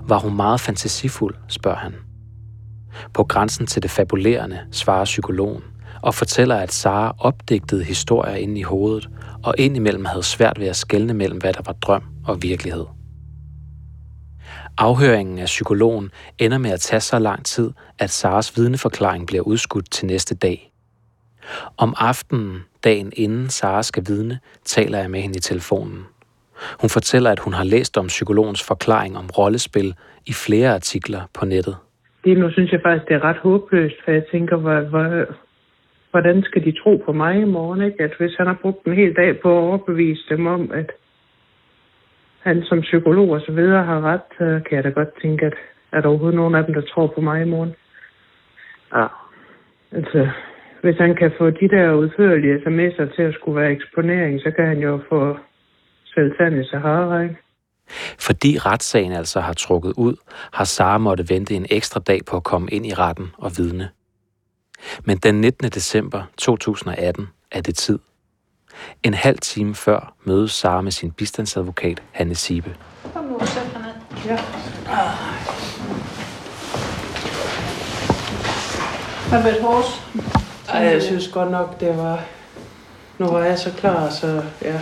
Var 0.02 0.18
hun 0.18 0.36
meget 0.36 0.60
fantasifuld, 0.60 1.34
spørger 1.48 1.78
han. 1.78 1.94
På 3.14 3.24
grænsen 3.24 3.66
til 3.66 3.82
det 3.82 3.90
fabulerende 3.90 4.58
svarer 4.70 5.04
psykologen 5.04 5.62
og 6.02 6.14
fortæller, 6.14 6.56
at 6.56 6.72
Sara 6.72 7.14
opdigtede 7.18 7.84
historier 7.84 8.34
inde 8.34 8.60
i 8.60 8.62
hovedet, 8.62 9.08
og 9.44 9.54
indimellem 9.58 10.04
havde 10.04 10.22
svært 10.22 10.60
ved 10.60 10.66
at 10.66 10.76
skelne 10.76 11.14
mellem, 11.14 11.38
hvad 11.38 11.52
der 11.52 11.62
var 11.66 11.72
drøm 11.72 12.02
og 12.26 12.42
virkelighed. 12.42 12.84
Afhøringen 14.78 15.38
af 15.38 15.46
psykologen 15.46 16.10
ender 16.38 16.58
med 16.58 16.70
at 16.70 16.80
tage 16.80 17.00
så 17.00 17.18
lang 17.18 17.44
tid, 17.44 17.70
at 17.98 18.10
Saras 18.10 18.56
vidneforklaring 18.56 19.26
bliver 19.26 19.42
udskudt 19.42 19.90
til 19.90 20.06
næste 20.06 20.34
dag. 20.34 20.72
Om 21.76 21.94
aftenen, 21.98 22.64
dagen 22.84 23.12
inden 23.16 23.48
Sara 23.48 23.82
skal 23.82 24.04
vidne, 24.08 24.38
taler 24.64 24.98
jeg 24.98 25.10
med 25.10 25.20
hende 25.20 25.36
i 25.36 25.40
telefonen. 25.40 26.06
Hun 26.80 26.90
fortæller, 26.90 27.30
at 27.30 27.38
hun 27.38 27.52
har 27.52 27.64
læst 27.64 27.98
om 27.98 28.06
psykologens 28.06 28.62
forklaring 28.62 29.16
om 29.18 29.26
rollespil 29.38 29.94
i 30.26 30.32
flere 30.32 30.74
artikler 30.74 31.20
på 31.34 31.44
nettet. 31.44 31.76
Lige 32.24 32.40
nu 32.40 32.50
synes 32.50 32.72
jeg 32.72 32.80
faktisk, 32.82 33.08
det 33.08 33.14
er 33.14 33.24
ret 33.24 33.36
håbløst, 33.36 33.96
for 34.04 34.10
jeg 34.10 34.24
tænker, 34.32 34.56
hvor, 34.56 34.80
hvor, 34.80 35.24
hvordan 36.12 36.42
skal 36.42 36.64
de 36.64 36.72
tro 36.82 37.02
på 37.04 37.12
mig 37.12 37.40
i 37.40 37.44
morgen? 37.44 37.82
Ikke? 37.82 38.02
At 38.02 38.14
hvis 38.18 38.34
han 38.38 38.46
har 38.46 38.58
brugt 38.62 38.86
en 38.86 38.94
hel 38.94 39.16
dag 39.16 39.40
på 39.40 39.48
at 39.48 39.62
overbevise 39.62 40.24
dem 40.28 40.46
om, 40.46 40.70
at 40.72 40.90
han 42.38 42.62
som 42.62 42.80
psykolog 42.80 43.28
og 43.30 43.40
så 43.40 43.52
videre 43.52 43.84
har 43.84 44.00
ret, 44.00 44.26
så 44.38 44.60
kan 44.68 44.76
jeg 44.76 44.84
da 44.84 44.88
godt 44.88 45.22
tænke, 45.22 45.46
at 45.46 45.54
er 45.92 46.00
der 46.00 46.08
overhovedet 46.08 46.36
nogen 46.36 46.54
af 46.54 46.64
dem, 46.64 46.74
der 46.74 46.80
tror 46.80 47.06
på 47.06 47.20
mig 47.20 47.42
i 47.42 47.50
morgen? 47.50 47.74
Ja. 48.94 49.06
Altså, 49.92 50.28
hvis 50.82 50.96
han 50.96 51.16
kan 51.16 51.32
få 51.38 51.50
de 51.50 51.68
der 51.68 51.92
udførlige 51.92 52.56
sms'er 52.56 53.16
til 53.16 53.22
at 53.22 53.34
skulle 53.34 53.60
være 53.60 53.72
eksponering, 53.72 54.40
så 54.40 54.50
kan 54.56 54.66
han 54.66 54.78
jo 54.78 55.00
få 55.08 55.36
selv 56.14 56.32
sand 56.36 56.60
i 56.60 56.64
Sahara, 56.64 57.22
ikke? 57.22 57.36
Fordi 58.26 58.58
retssagen 58.58 59.12
altså 59.12 59.40
har 59.40 59.52
trukket 59.52 59.92
ud, 59.96 60.16
har 60.52 60.64
Sara 60.64 60.98
måtte 60.98 61.24
vente 61.34 61.54
en 61.54 61.66
ekstra 61.70 62.00
dag 62.00 62.20
på 62.30 62.36
at 62.36 62.44
komme 62.44 62.68
ind 62.70 62.86
i 62.86 62.94
retten 62.94 63.30
og 63.38 63.50
vidne. 63.58 63.88
Men 65.04 65.16
den 65.18 65.40
19. 65.40 65.68
december 65.70 66.22
2018 66.38 67.28
er 67.50 67.60
det 67.60 67.76
tid. 67.76 67.98
En 69.02 69.14
halv 69.14 69.38
time 69.38 69.74
før 69.74 70.14
mødes 70.24 70.52
Sara 70.52 70.80
med 70.80 70.92
sin 70.92 71.10
bistandsadvokat, 71.10 72.02
Hanne 72.12 72.34
Sibe. 72.34 72.76
Kom 73.14 73.24
nu 73.24 73.38
sæt 73.46 73.62
dig 73.74 73.82
ned. 73.82 74.26
Ja. 74.26 74.36
Har 79.30 79.36
det 79.36 79.44
været 79.44 79.62
hårdt? 79.62 80.02
Ej, 80.68 80.78
jeg 80.80 81.02
synes 81.02 81.28
godt 81.28 81.50
nok, 81.50 81.80
det 81.80 81.98
var... 81.98 82.20
Nu 83.18 83.26
var 83.26 83.44
jeg 83.44 83.58
så 83.58 83.70
klar, 83.78 84.10
så 84.10 84.42
ja. 84.62 84.80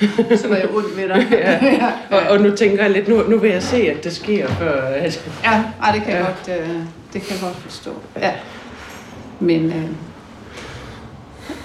Så 0.40 0.48
var 0.48 0.56
jeg 0.56 0.68
ondt 0.74 0.96
ved 0.96 1.08
dig. 1.08 1.26
ja. 1.80 1.92
Og, 2.10 2.22
og 2.30 2.40
nu 2.40 2.56
tænker 2.56 2.82
jeg 2.82 2.90
lidt, 2.92 3.08
nu, 3.08 3.22
nu 3.28 3.38
vil 3.38 3.50
jeg 3.50 3.62
se, 3.62 3.76
at 3.76 4.04
det 4.04 4.16
sker, 4.16 4.48
før... 4.48 4.82
At, 4.82 5.28
Ja, 5.44 5.64
ej, 5.82 5.92
det 5.92 6.02
kan 6.02 6.12
jeg 6.12 6.20
Ja. 6.48 6.52
godt, 6.54 6.60
øh, 6.60 6.76
det 7.12 7.22
kan 7.22 7.30
jeg 7.30 7.40
godt 7.42 7.56
forstå. 7.56 7.90
Ja. 8.16 8.32
Men 9.40 9.66
øh, 9.66 9.88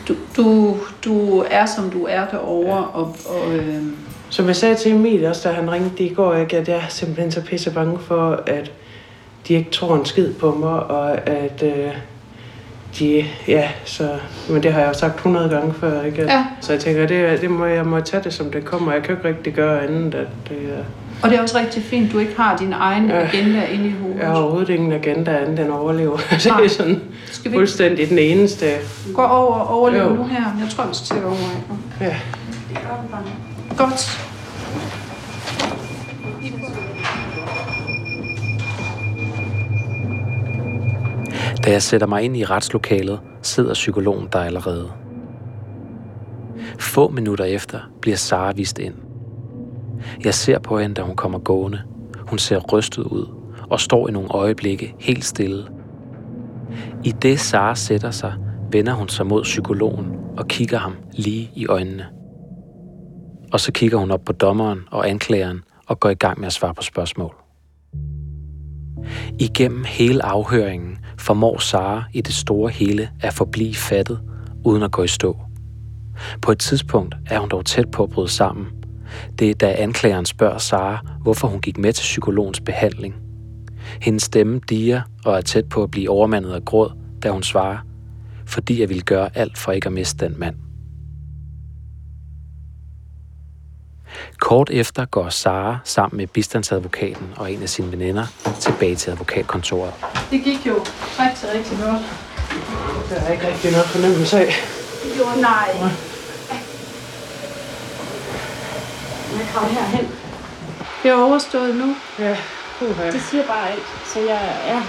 du, 0.07 0.15
du, 0.37 0.75
du 1.05 1.43
er, 1.49 1.65
som 1.65 1.89
du 1.89 2.05
er 2.09 2.25
derovre, 2.25 2.85
og, 2.85 3.15
og 3.25 3.55
øh, 3.55 3.83
Som 4.29 4.47
jeg 4.47 4.55
sagde 4.55 4.75
til 4.75 4.91
Emil 4.91 5.25
også, 5.25 5.49
da 5.49 5.55
han 5.55 5.71
ringede 5.71 6.03
i 6.03 6.13
går, 6.13 6.35
ikke, 6.35 6.57
at 6.57 6.67
jeg 6.67 6.77
er 6.77 6.87
simpelthen 6.89 7.31
så 7.31 7.41
pisse 7.41 7.71
bange 7.71 7.99
for, 7.99 8.43
at 8.47 8.71
de 9.47 9.53
ikke 9.53 9.71
tror 9.71 9.95
en 9.95 10.05
skid 10.05 10.33
på 10.33 10.51
mig, 10.51 10.79
og 10.83 11.27
at 11.29 11.63
øh, 11.63 11.93
de, 12.99 13.25
ja, 13.47 13.69
så, 13.85 14.09
men 14.49 14.63
det 14.63 14.73
har 14.73 14.79
jeg 14.79 14.87
jo 14.87 14.93
sagt 14.93 15.15
100 15.15 15.49
gange 15.49 15.73
før, 15.73 16.01
ikke? 16.01 16.21
Ja. 16.21 16.45
Så 16.61 16.73
jeg 16.73 16.81
tænker, 16.81 17.07
det, 17.07 17.41
det 17.41 17.51
må, 17.51 17.65
jeg 17.65 17.85
må 17.85 17.99
tage 17.99 18.23
det, 18.23 18.33
som 18.33 18.51
det 18.51 18.65
kommer. 18.65 18.91
Jeg 18.91 19.03
kan 19.03 19.09
jo 19.09 19.15
ikke 19.15 19.37
rigtig 19.37 19.53
gøre 19.53 19.83
andet, 19.83 20.15
at 20.15 20.27
det 20.49 20.57
er, 20.57 20.83
og 21.23 21.29
det 21.29 21.37
er 21.37 21.41
også 21.41 21.57
rigtig 21.59 21.83
fint, 21.83 22.11
du 22.13 22.19
ikke 22.19 22.33
har 22.37 22.57
din 22.57 22.73
egen 22.73 23.09
Ja. 23.09 23.27
agenda 23.27 23.65
inde 23.65 23.87
i 23.87 23.91
hovedet. 24.01 24.19
jeg 24.19 24.27
har 24.27 24.35
overhovedet 24.35 24.69
ingen 24.69 24.91
agenda 24.91 25.31
andet 25.37 25.49
end 25.59 25.59
at 25.59 25.69
overleve. 25.79 26.11
det 26.31 26.45
er 26.45 26.67
sådan 26.69 27.01
Skal 27.25 27.51
vi 27.51 27.57
fuldstændig 27.57 28.09
den 28.09 28.19
eneste. 28.19 28.65
gå 29.13 29.21
over 29.21 29.55
og 29.55 29.67
overleve 29.79 30.03
Jo. 30.03 30.09
nu 30.15 30.23
her? 30.23 30.43
Jeg 30.59 30.69
tror, 30.69 30.87
vi 30.87 30.93
skal 30.93 31.05
til 31.05 31.13
at 31.15 31.23
overveje. 31.23 31.61
Ja. 32.01 32.15
Godt. 33.77 34.27
Da 41.65 41.71
jeg 41.71 41.81
sætter 41.81 42.07
mig 42.07 42.23
ind 42.23 42.37
i 42.37 42.45
retslokalet, 42.45 43.19
sidder 43.41 43.73
psykologen 43.73 44.27
der 44.33 44.39
allerede. 44.39 44.91
Få 46.79 47.09
minutter 47.09 47.45
efter 47.45 47.79
bliver 48.01 48.17
Sara 48.17 48.51
vist 48.51 48.79
ind. 48.79 48.93
Jeg 50.23 50.33
ser 50.33 50.59
på 50.59 50.79
hende, 50.79 50.95
da 50.95 51.01
hun 51.01 51.15
kommer 51.15 51.39
gående. 51.39 51.81
Hun 52.27 52.39
ser 52.39 52.59
rystet 52.59 53.03
ud 53.03 53.25
og 53.69 53.79
står 53.79 54.07
i 54.07 54.11
nogle 54.11 54.29
øjeblikke 54.29 54.95
helt 54.99 55.25
stille. 55.25 55.67
I 57.03 57.11
det 57.11 57.39
Sara 57.39 57.75
sætter 57.75 58.11
sig, 58.11 58.33
vender 58.71 58.93
hun 58.93 59.09
sig 59.09 59.27
mod 59.27 59.43
psykologen 59.43 60.07
og 60.37 60.47
kigger 60.47 60.77
ham 60.77 60.95
lige 61.13 61.51
i 61.55 61.67
øjnene. 61.67 62.05
Og 63.53 63.59
så 63.59 63.71
kigger 63.71 63.97
hun 63.97 64.11
op 64.11 64.21
på 64.25 64.33
dommeren 64.33 64.79
og 64.91 65.09
anklageren 65.09 65.63
og 65.87 65.99
går 65.99 66.09
i 66.09 66.13
gang 66.13 66.39
med 66.39 66.47
at 66.47 66.53
svare 66.53 66.73
på 66.73 66.81
spørgsmål. 66.81 67.35
Igennem 69.39 69.83
hele 69.83 70.25
afhøringen 70.25 70.97
formår 71.17 71.57
Sara 71.57 72.03
i 72.13 72.21
det 72.21 72.33
store 72.33 72.69
hele 72.69 73.09
at 73.21 73.33
forblive 73.33 73.75
fattet, 73.75 74.19
uden 74.65 74.83
at 74.83 74.91
gå 74.91 75.03
i 75.03 75.07
stå. 75.07 75.37
På 76.41 76.51
et 76.51 76.59
tidspunkt 76.59 77.15
er 77.29 77.39
hun 77.39 77.49
dog 77.49 77.65
tæt 77.65 77.91
på 77.91 78.03
at 78.03 78.09
bryde 78.09 78.27
sammen. 78.27 78.80
Det 79.39 79.49
er 79.49 79.55
da 79.55 79.75
anklageren 79.77 80.25
spørger 80.25 80.57
Sara, 80.57 80.99
hvorfor 81.21 81.47
hun 81.47 81.61
gik 81.61 81.77
med 81.77 81.93
til 81.93 82.01
psykologens 82.01 82.59
behandling. 82.59 83.15
Hendes 84.01 84.23
stemme 84.23 84.61
diger 84.69 85.01
og 85.25 85.37
er 85.37 85.41
tæt 85.41 85.69
på 85.69 85.83
at 85.83 85.91
blive 85.91 86.09
overmandet 86.09 86.53
af 86.53 86.65
gråd, 86.65 86.91
da 87.23 87.29
hun 87.29 87.43
svarer, 87.43 87.77
fordi 88.45 88.81
jeg 88.81 88.89
ville 88.89 89.03
gøre 89.03 89.29
alt 89.37 89.57
for 89.57 89.71
ikke 89.71 89.87
at 89.87 89.93
miste 89.93 90.25
den 90.25 90.39
mand. 90.39 90.55
Kort 94.39 94.69
efter 94.69 95.05
går 95.05 95.29
Sara 95.29 95.77
sammen 95.83 96.17
med 96.17 96.27
bistandsadvokaten 96.27 97.27
og 97.35 97.51
en 97.51 97.61
af 97.61 97.69
sine 97.69 97.91
veninder 97.91 98.25
tilbage 98.59 98.95
til 98.95 99.11
advokatkontoret. 99.11 99.93
Det 100.31 100.43
gik 100.43 100.67
jo 100.67 100.73
rigtig, 101.19 101.49
rigtig 101.55 101.77
godt. 101.77 102.01
Der 103.09 103.15
er 103.15 103.31
ikke 103.31 103.47
rigtig 103.47 103.71
noget 103.71 103.85
fornemmelse 103.85 104.39
af. 104.39 104.51
Jo, 105.19 105.41
nej. 105.41 106.10
Jeg 109.41 109.47
kommer 109.55 109.69
herhen. 109.69 110.07
Det 111.03 111.11
er 111.11 111.15
overstået 111.15 111.75
nu. 111.75 111.95
Ja, 112.19 112.37
uha. 112.81 113.11
Det 113.11 113.21
siger 113.21 113.43
bare 113.43 113.69
alt. 113.71 113.83
Så 114.05 114.19
jeg 114.19 114.41
er... 114.67 114.81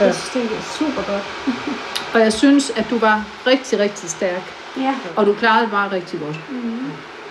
Jeg 0.00 0.14
synes, 0.14 0.30
det 0.50 0.56
er 0.58 0.62
super 0.78 1.02
godt. 1.12 1.24
Og 2.14 2.20
jeg 2.20 2.32
synes, 2.32 2.70
at 2.76 2.84
du 2.90 2.98
var 2.98 3.24
rigtig, 3.46 3.78
rigtig 3.78 4.10
stærk. 4.10 4.42
Ja, 4.76 4.94
Og 5.16 5.26
du 5.26 5.32
klarede 5.34 5.62
det 5.62 5.70
bare 5.70 5.92
rigtig 5.92 6.20
godt. 6.20 6.36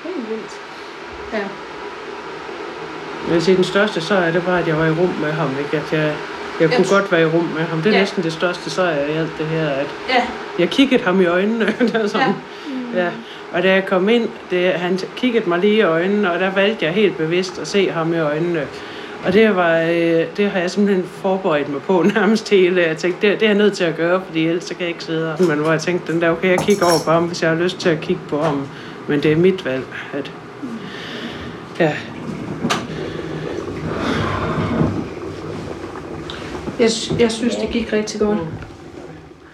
helt 0.03 0.29
vildt. 0.29 0.51
Ja. 1.33 1.37
Jeg 3.27 3.33
vil 3.33 3.41
sige, 3.41 3.55
den 3.55 3.63
største 3.63 4.01
sejr, 4.01 4.31
det 4.31 4.45
var, 4.47 4.57
at 4.57 4.67
jeg 4.67 4.77
var 4.77 4.85
i 4.85 4.91
rum 4.91 5.13
med 5.21 5.31
ham. 5.31 5.49
Ikke? 5.59 5.77
At 5.77 5.93
jeg, 5.93 6.15
jeg 6.59 6.69
kunne 6.69 6.79
Yes. 6.79 6.89
godt 6.89 7.11
være 7.11 7.21
i 7.21 7.25
rum 7.25 7.43
med 7.43 7.63
ham. 7.63 7.81
Det 7.81 7.89
er 7.89 7.93
Ja. 7.93 7.99
næsten 7.99 8.23
det 8.23 8.33
største 8.33 8.69
sejr 8.69 9.05
i 9.05 9.11
alt 9.11 9.37
det 9.37 9.45
her. 9.47 9.69
At 9.69 9.87
Ja. 10.09 10.23
jeg 10.59 10.69
kiggede 10.69 11.03
ham 11.03 11.21
i 11.21 11.25
øjnene. 11.25 11.73
sådan. 12.09 12.35
Ja. 12.93 13.03
ja. 13.03 13.09
Og 13.53 13.63
da 13.63 13.73
jeg 13.73 13.85
kom 13.85 14.09
ind, 14.09 14.27
det, 14.51 14.71
han 14.71 14.99
kiggede 15.15 15.49
mig 15.49 15.59
lige 15.59 15.75
i 15.75 15.81
øjnene, 15.81 16.31
og 16.31 16.39
der 16.39 16.51
valgte 16.51 16.85
jeg 16.85 16.93
helt 16.93 17.17
bevidst 17.17 17.59
at 17.59 17.67
se 17.67 17.91
ham 17.91 18.13
i 18.13 18.19
øjnene. 18.19 18.67
Og 19.25 19.33
det, 19.33 19.55
var, 19.55 19.79
øh, 19.79 20.25
det 20.37 20.49
har 20.49 20.59
jeg 20.59 20.71
simpelthen 20.71 21.05
forberedt 21.05 21.69
mig 21.69 21.81
på 21.81 22.03
nærmest 22.15 22.49
hele. 22.49 22.81
Jeg 22.81 22.97
tænkte, 22.97 23.27
det, 23.27 23.39
det 23.39 23.45
er 23.45 23.49
jeg 23.49 23.57
nødt 23.57 23.73
til 23.73 23.83
at 23.83 23.95
gøre, 23.95 24.21
fordi 24.25 24.47
ellers 24.47 24.63
så 24.63 24.73
kan 24.73 24.81
jeg 24.81 24.89
ikke 24.89 25.03
sidde 25.03 25.35
her. 25.39 25.47
Men 25.47 25.59
hvor 25.59 25.71
jeg 25.71 25.81
tænkte, 25.81 26.13
den 26.13 26.21
der, 26.21 26.29
okay, 26.29 26.49
jeg 26.49 26.59
kigger 26.59 26.85
over 26.85 26.99
på 27.05 27.11
ham, 27.11 27.23
hvis 27.23 27.41
jeg 27.41 27.49
har 27.49 27.57
lyst 27.57 27.79
til 27.79 27.89
at 27.89 28.01
kigge 28.01 28.21
på 28.29 28.41
ham. 28.41 28.67
Men 29.07 29.23
det 29.23 29.31
er 29.31 29.35
mit 29.35 29.65
valg. 29.65 29.83
At, 30.13 30.31
ja, 31.79 31.93
Jeg, 36.79 36.89
jeg 37.19 37.31
synes, 37.31 37.55
det 37.55 37.69
gik 37.69 37.93
rigtig 37.93 38.19
godt. 38.19 38.39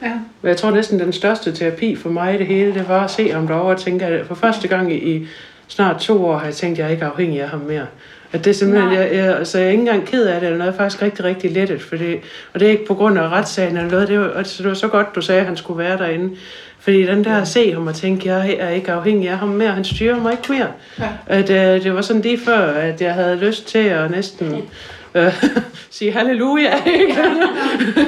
Ja. 0.01 0.19
Men 0.41 0.49
jeg 0.49 0.58
tror 0.58 0.71
næsten, 0.71 0.99
den 0.99 1.13
største 1.13 1.51
terapi 1.51 1.95
for 1.95 2.10
mig 2.10 2.36
i 2.36 2.38
det 2.38 2.47
hele, 2.47 2.73
det 2.73 2.89
var 2.89 3.04
at 3.04 3.12
se 3.12 3.32
ham 3.32 3.47
derovre 3.47 3.73
og 3.75 3.80
tænke, 3.80 4.06
at 4.06 4.27
for 4.27 4.36
første 4.36 4.67
gang 4.67 4.93
i, 4.93 5.27
snart 5.67 5.99
to 5.99 6.25
år 6.25 6.38
har 6.38 6.45
jeg 6.45 6.56
tænkt, 6.56 6.73
at 6.73 6.80
jeg 6.80 6.88
er 6.88 6.91
ikke 6.91 7.06
afhængig 7.06 7.41
af 7.41 7.49
ham 7.49 7.60
mere. 7.60 7.86
At 8.34 8.45
det 8.45 8.56
simpelthen, 8.56 8.93
jeg, 8.93 9.10
jeg, 9.13 9.47
så 9.47 9.58
jeg 9.58 9.67
er 9.67 9.71
ikke 9.71 9.82
engang 9.82 10.08
ked 10.08 10.25
af 10.25 10.39
det, 10.39 10.47
eller 10.47 10.58
noget, 10.58 10.71
jeg 10.71 10.73
er 10.73 10.77
faktisk 10.77 11.01
rigtig, 11.01 11.25
rigtig 11.25 11.51
lettet, 11.51 11.82
fordi, 11.82 12.15
og 12.54 12.60
det 12.60 12.65
er 12.65 12.71
ikke 12.71 12.86
på 12.86 12.93
grund 12.93 13.19
af 13.19 13.30
retssagen 13.30 13.77
eller 13.77 13.91
noget, 13.91 14.08
det 14.08 14.19
var, 14.19 14.32
altså, 14.36 14.63
det 14.63 14.69
var 14.69 14.75
så 14.75 14.88
godt, 14.88 15.15
du 15.15 15.21
sagde, 15.21 15.41
at 15.41 15.47
han 15.47 15.58
skulle 15.58 15.77
være 15.77 15.97
derinde. 15.97 16.36
Fordi 16.80 17.06
den 17.06 17.23
der 17.23 17.41
at 17.41 17.47
se 17.47 17.73
ham 17.73 17.88
og 17.88 17.95
tænke, 17.95 18.30
jeg 18.30 18.56
er 18.60 18.69
ikke 18.69 18.91
afhængig 18.91 19.30
af 19.30 19.38
ham 19.38 19.49
mere, 19.49 19.71
han 19.71 19.84
styrer 19.84 20.19
mig 20.19 20.32
ikke 20.32 20.51
mere. 20.51 20.67
Ja. 20.99 21.10
At, 21.27 21.49
øh, 21.49 21.84
det 21.84 21.95
var 21.95 22.01
sådan 22.01 22.21
lige 22.21 22.39
før, 22.39 22.60
at 22.60 23.01
jeg 23.01 23.13
havde 23.13 23.36
lyst 23.36 23.67
til 23.67 23.80
at 23.80 24.12
næsten 24.12 24.62
øh, 25.15 25.43
sige 25.89 26.12
halleluja, 26.12 26.73
ikke? 26.86 27.15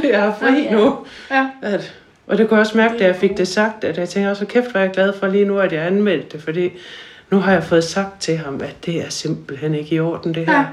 jeg 0.13 0.25
er 0.25 0.33
fri 0.39 0.67
nu. 0.71 0.97
Ja. 1.31 1.47
At, 1.61 1.93
og 2.27 2.37
det 2.37 2.47
kunne 2.49 2.55
jeg 2.57 2.61
også 2.61 2.77
mærke, 2.77 2.97
da 2.99 3.05
jeg 3.05 3.15
fik 3.15 3.37
det 3.37 3.47
sagt, 3.47 3.83
at 3.83 3.97
jeg 3.97 4.09
tænker 4.09 4.29
også, 4.29 4.45
kæft, 4.45 4.71
hvor 4.71 4.79
er 4.79 4.83
jeg 4.83 4.93
glad 4.93 5.13
for 5.19 5.27
lige 5.27 5.45
nu, 5.45 5.59
at 5.59 5.71
jeg 5.73 5.85
anmeldte 5.87 6.27
det, 6.31 6.41
fordi 6.43 6.69
nu 7.31 7.37
har 7.37 7.51
jeg 7.51 7.63
fået 7.63 7.83
sagt 7.83 8.21
til 8.21 8.37
ham, 8.37 8.61
at 8.63 8.75
det 8.85 9.01
er 9.05 9.09
simpelthen 9.09 9.75
ikke 9.75 9.95
i 9.95 9.99
orden, 9.99 10.33
det 10.33 10.45
her. 10.45 10.53
Ja. 10.59 10.65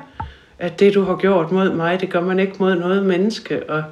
At 0.59 0.81
det, 0.81 0.95
du 0.95 1.03
har 1.05 1.17
gjort 1.17 1.53
mod 1.53 1.73
mig, 1.75 2.01
det 2.01 2.11
gør 2.11 2.21
man 2.21 2.39
ikke 2.39 2.53
mod 2.59 2.75
noget 2.75 3.07
menneske. 3.07 3.71
Og 3.71 3.83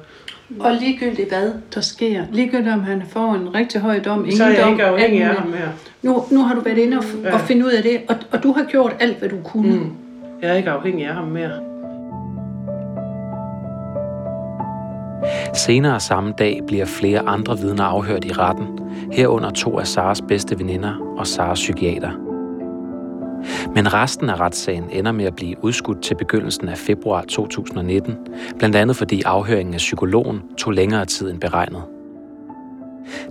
Og 0.59 0.73
ligegyldigt 0.73 1.29
hvad 1.29 1.51
der 1.75 1.81
sker, 1.81 2.23
ligegyldigt 2.31 2.73
om 2.73 2.83
han 2.83 3.03
får 3.09 3.33
en 3.33 3.55
rigtig 3.55 3.81
høj 3.81 3.99
dom, 3.99 4.19
ingen 4.19 4.37
så 4.37 4.43
er 4.43 4.49
jeg 4.49 4.63
dom, 4.63 4.71
ikke 4.71 4.83
afhængig 4.85 5.21
af 5.23 5.35
ham 5.35 5.47
mere. 5.47 5.71
Nu, 6.01 6.23
nu 6.31 6.41
har 6.43 6.55
du 6.55 6.61
været 6.61 6.77
inde 6.77 6.97
og, 6.97 7.03
Ja. 7.23 7.33
og 7.33 7.39
finde 7.41 7.65
ud 7.65 7.71
af 7.71 7.83
det, 7.83 8.01
og, 8.09 8.15
og 8.31 8.43
du 8.43 8.51
har 8.51 8.63
gjort 8.63 8.95
alt, 8.99 9.17
hvad 9.19 9.29
du 9.29 9.37
kunne. 9.43 9.75
Mm. 9.75 9.91
Jeg 10.41 10.49
er 10.49 10.53
ikke 10.55 10.69
afhængig 10.69 11.05
af 11.05 11.13
ham 11.13 11.27
mere. 11.27 11.51
Senere 15.53 15.99
samme 15.99 16.33
dag 16.37 16.59
bliver 16.67 16.85
flere 16.85 17.19
andre 17.19 17.57
vidner 17.57 17.83
afhørt 17.83 18.25
i 18.25 18.31
retten, 18.31 18.79
herunder 19.11 19.49
to 19.49 19.79
af 19.79 19.87
Saras 19.87 20.21
bedste 20.21 20.59
veninder 20.59 21.15
og 21.17 21.27
Saras 21.27 21.59
psykiater. 21.59 22.11
Men 23.75 23.93
resten 23.93 24.29
af 24.29 24.39
retssagen 24.39 24.89
ender 24.89 25.11
med 25.11 25.25
at 25.25 25.35
blive 25.35 25.63
udskudt 25.63 26.01
til 26.01 26.15
begyndelsen 26.15 26.69
af 26.69 26.77
februar 26.77 27.21
2019, 27.21 28.17
blandt 28.57 28.75
andet 28.75 28.95
fordi 28.95 29.21
afhøringen 29.21 29.73
af 29.73 29.77
psykologen 29.77 30.41
tog 30.57 30.73
længere 30.73 31.05
tid 31.05 31.31
end 31.31 31.41
beregnet. 31.41 31.83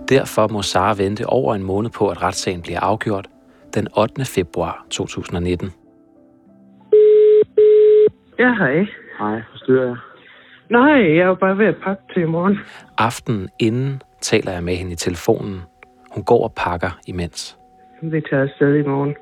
Derfor 0.09 0.47
må 0.47 0.61
Sara 0.61 0.93
vente 0.93 1.27
over 1.27 1.55
en 1.55 1.63
måned 1.63 1.89
på, 1.89 2.07
at 2.07 2.21
retssagen 2.23 2.61
bliver 2.61 2.79
afgjort 2.79 3.27
den 3.75 3.87
8. 3.97 4.25
februar 4.25 4.85
2019. 4.89 5.71
Ja, 8.39 8.53
hej. 8.53 8.85
Hej, 9.19 9.41
forstyrrer 9.51 9.87
jeg? 9.87 9.95
Nej, 10.69 11.15
jeg 11.15 11.17
er 11.17 11.25
jo 11.25 11.35
bare 11.35 11.57
ved 11.57 11.65
at 11.65 11.75
pakke 11.83 12.03
til 12.13 12.21
i 12.21 12.25
morgen. 12.25 12.59
Aftenen 12.97 13.49
inden 13.59 14.01
taler 14.21 14.51
jeg 14.51 14.63
med 14.63 14.75
hende 14.75 14.91
i 14.91 14.95
telefonen. 14.95 15.61
Hun 16.11 16.23
går 16.23 16.43
og 16.43 16.53
pakker 16.53 16.99
imens. 17.07 17.57
Vi 18.01 18.21
tager 18.21 18.43
afsted 18.43 18.75
i 18.75 18.87
morgen. 18.87 19.15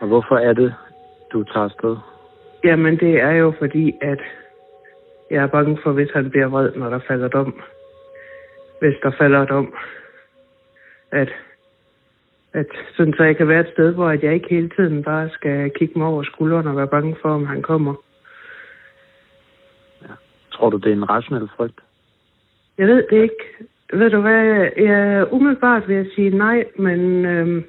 Og 0.00 0.08
hvorfor 0.08 0.36
er 0.36 0.52
det, 0.52 0.74
du 1.32 1.44
tager 1.44 1.64
afsted? 1.64 1.96
Jamen, 2.64 2.98
det 2.98 3.20
er 3.20 3.30
jo 3.30 3.52
fordi, 3.58 3.94
at 4.00 4.20
jeg 5.30 5.42
er 5.42 5.46
bange 5.46 5.78
for, 5.82 5.92
hvis 5.92 6.10
han 6.14 6.30
bliver 6.30 6.46
vred, 6.46 6.72
når 6.76 6.90
der 6.90 7.00
falder 7.08 7.28
dom. 7.28 7.60
Hvis 8.80 8.94
der 9.02 9.10
falder 9.18 9.44
dom. 9.44 9.74
At, 11.10 11.28
at 12.52 12.66
sådan, 12.96 13.14
så 13.16 13.24
jeg 13.24 13.36
kan 13.36 13.48
være 13.48 13.60
et 13.60 13.72
sted, 13.72 13.94
hvor 13.94 14.10
jeg 14.10 14.34
ikke 14.34 14.48
hele 14.50 14.70
tiden 14.76 15.02
bare 15.02 15.30
skal 15.30 15.70
kigge 15.70 15.98
mig 15.98 16.06
over 16.06 16.22
skulderen 16.22 16.66
og 16.66 16.76
være 16.76 16.88
bange 16.88 17.16
for, 17.22 17.28
om 17.28 17.46
han 17.46 17.62
kommer. 17.62 17.94
Tror 20.52 20.70
du, 20.70 20.76
det 20.76 20.86
er 20.86 20.92
en 20.96 21.10
rationel 21.10 21.48
frygt? 21.56 21.80
Jeg 22.78 22.86
ved 22.86 23.04
det 23.10 23.22
ikke. 23.22 23.44
Ved 23.92 24.10
du 24.10 24.20
hvad, 24.20 24.68
jeg, 24.76 25.26
umiddelbart 25.32 25.88
vil 25.88 25.96
jeg 25.96 26.06
sige 26.14 26.30
nej, 26.30 26.64
men 26.78 27.24
øhm, 27.24 27.64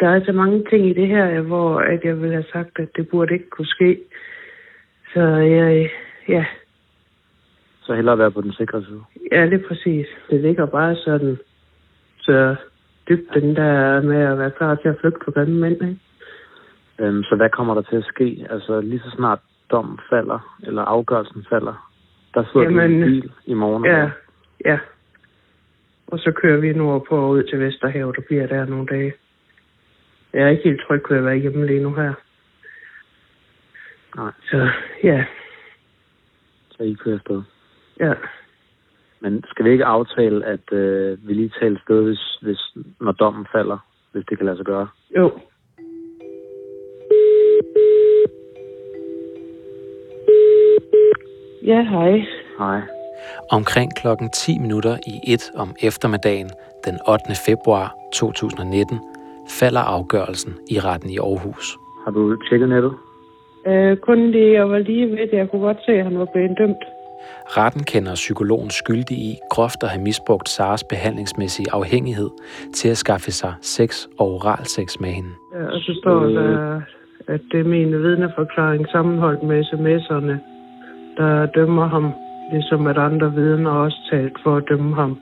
der 0.00 0.08
er 0.08 0.24
så 0.24 0.32
mange 0.32 0.64
ting 0.70 0.86
i 0.86 0.92
det 0.92 1.08
her, 1.08 1.40
hvor 1.40 1.78
at 1.80 2.04
jeg 2.04 2.20
ville 2.20 2.32
have 2.34 2.44
sagt, 2.52 2.78
at 2.78 2.88
det 2.96 3.08
burde 3.08 3.34
ikke 3.34 3.50
kunne 3.50 3.66
ske. 3.66 4.00
Så 5.14 5.20
jeg, 5.26 5.90
ja, 6.28 6.44
Så 7.82 7.94
hellere 7.94 8.18
være 8.18 8.30
på 8.30 8.40
den 8.40 8.52
sikre 8.52 8.82
side. 8.84 9.02
ja, 9.32 9.46
det 9.46 9.64
er 9.64 9.68
præcis. 9.68 10.06
Det 10.30 10.40
ligger 10.40 10.66
bare 10.66 10.96
sådan, 10.96 11.38
så 12.20 12.56
dybt 13.08 13.34
den 13.34 13.56
der 13.56 14.02
med 14.02 14.16
at 14.22 14.38
være 14.38 14.50
klar 14.50 14.74
til 14.74 14.88
at 14.88 14.96
flygte 15.00 15.20
på 15.24 15.30
grimme 15.30 15.60
mænd, 15.60 15.82
ikke? 15.82 15.98
Øhm, 16.98 17.22
så 17.22 17.36
hvad 17.36 17.50
kommer 17.50 17.74
der 17.74 17.82
til 17.82 17.96
at 17.96 18.04
ske? 18.04 18.46
Altså 18.50 18.80
lige 18.80 19.00
så 19.00 19.10
snart 19.16 19.38
dommen 19.70 19.98
falder, 20.10 20.56
eller 20.62 20.82
afgørelsen 20.82 21.46
falder, 21.50 21.91
der 22.34 22.44
sidder 22.52 22.68
du 22.68 22.78
i 22.78 22.80
Jamen, 22.82 23.02
en 23.02 23.08
bil 23.08 23.32
i 23.46 23.54
morgen. 23.54 23.84
Ja, 23.84 24.10
ja. 24.64 24.78
Og 26.06 26.18
så 26.18 26.32
kører 26.32 26.60
vi 26.60 26.72
nordpå 26.72 27.16
og 27.16 27.30
ud 27.30 27.42
til 27.42 27.60
Vesterhavet 27.60 28.16
og 28.18 28.24
bliver 28.24 28.46
der 28.46 28.64
nogle 28.66 28.86
dage. 28.86 29.12
Jeg 30.32 30.42
er 30.42 30.48
ikke 30.48 30.62
helt 30.64 30.80
tryg 30.86 31.02
ved 31.10 31.18
at 31.18 31.24
være 31.24 31.36
hjemme 31.36 31.66
lige 31.66 31.82
nu 31.82 31.94
her. 31.94 32.12
Nej. 34.16 34.32
Så 34.50 34.68
ja, 35.04 35.24
Så 36.70 36.82
I 36.82 36.92
kører 36.94 37.14
afsted. 37.14 37.42
ja. 38.00 38.14
Men 39.20 39.44
skal 39.48 39.64
vi 39.64 39.70
ikke 39.70 39.84
aftale, 39.84 40.44
at 40.44 40.72
øh, 40.72 41.28
vi 41.28 41.34
lige 41.34 41.52
tager 41.60 41.78
sted, 41.84 42.02
hvis, 42.04 42.38
hvis, 42.42 42.72
når 43.00 43.12
dommen 43.12 43.46
falder, 43.52 43.78
hvis 44.12 44.24
det 44.28 44.38
kan 44.38 44.46
lade 44.46 44.56
sig 44.56 44.66
gøre? 44.66 44.88
Jo. 45.16 45.40
Ja, 51.66 51.82
hej. 51.82 52.24
Nej. 52.58 52.80
Omkring 53.50 53.90
klokken 53.94 54.30
10 54.30 54.58
minutter 54.58 54.96
i 55.06 55.32
1 55.32 55.50
om 55.56 55.68
eftermiddagen 55.82 56.50
den 56.84 56.98
8. 57.08 57.34
februar 57.46 57.94
2019 58.14 59.00
falder 59.60 59.80
afgørelsen 59.80 60.52
i 60.70 60.78
retten 60.78 61.10
i 61.10 61.18
Aarhus. 61.18 61.78
Har 62.04 62.10
du 62.10 62.36
tjekket 62.48 62.68
nettet? 62.68 62.92
Øh, 63.66 63.96
kun 63.96 64.18
det, 64.32 64.52
jeg 64.52 64.70
var 64.70 64.78
lige 64.78 65.06
ved 65.10 65.26
det. 65.30 65.32
Jeg 65.32 65.50
kunne 65.50 65.62
godt 65.62 65.84
se, 65.86 65.92
at 65.92 66.04
han 66.04 66.18
var 66.18 66.28
blevet 66.32 66.58
dømt. 66.58 66.82
Retten 67.56 67.84
kender 67.84 68.14
psykologen 68.14 68.70
skyldig 68.70 69.18
i 69.18 69.38
groft 69.50 69.82
at 69.82 69.88
have 69.88 70.02
misbrugt 70.02 70.48
Saras 70.48 70.84
behandlingsmæssige 70.84 71.72
afhængighed 71.72 72.30
til 72.74 72.88
at 72.88 72.96
skaffe 72.96 73.32
sig 73.32 73.54
sex 73.60 74.06
og 74.18 74.26
oralsex 74.34 75.00
med 75.00 75.08
hende. 75.08 75.30
Ja, 75.54 75.64
og 75.74 75.80
så 75.80 75.98
står 76.02 76.20
der, 76.24 76.80
at 77.28 77.40
det 77.52 77.60
er 77.60 77.64
min 77.64 78.02
vidneforklaring 78.02 78.88
sammenholdt 78.88 79.42
med 79.42 79.64
sms'erne, 79.64 80.51
der 81.16 81.46
dømmer 81.46 81.88
ham, 81.88 82.12
ligesom 82.52 82.86
at 82.86 82.98
andre 82.98 83.32
vidner 83.32 83.70
også 83.70 83.98
talt 84.10 84.36
for 84.42 84.56
at 84.56 84.64
dømme 84.68 84.94
ham. 84.94 85.18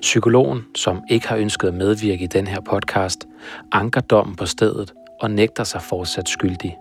Psykologen, 0.00 0.60
som 0.74 1.04
ikke 1.10 1.28
har 1.28 1.36
ønsket 1.36 1.68
at 1.68 1.74
medvirke 1.74 2.24
i 2.24 2.26
den 2.26 2.46
her 2.46 2.60
podcast, 2.60 3.26
anker 3.72 4.00
dommen 4.00 4.36
på 4.36 4.46
stedet 4.46 4.92
og 5.20 5.30
nægter 5.30 5.64
sig 5.64 5.82
fortsat 5.82 6.28
skyldig. 6.28 6.76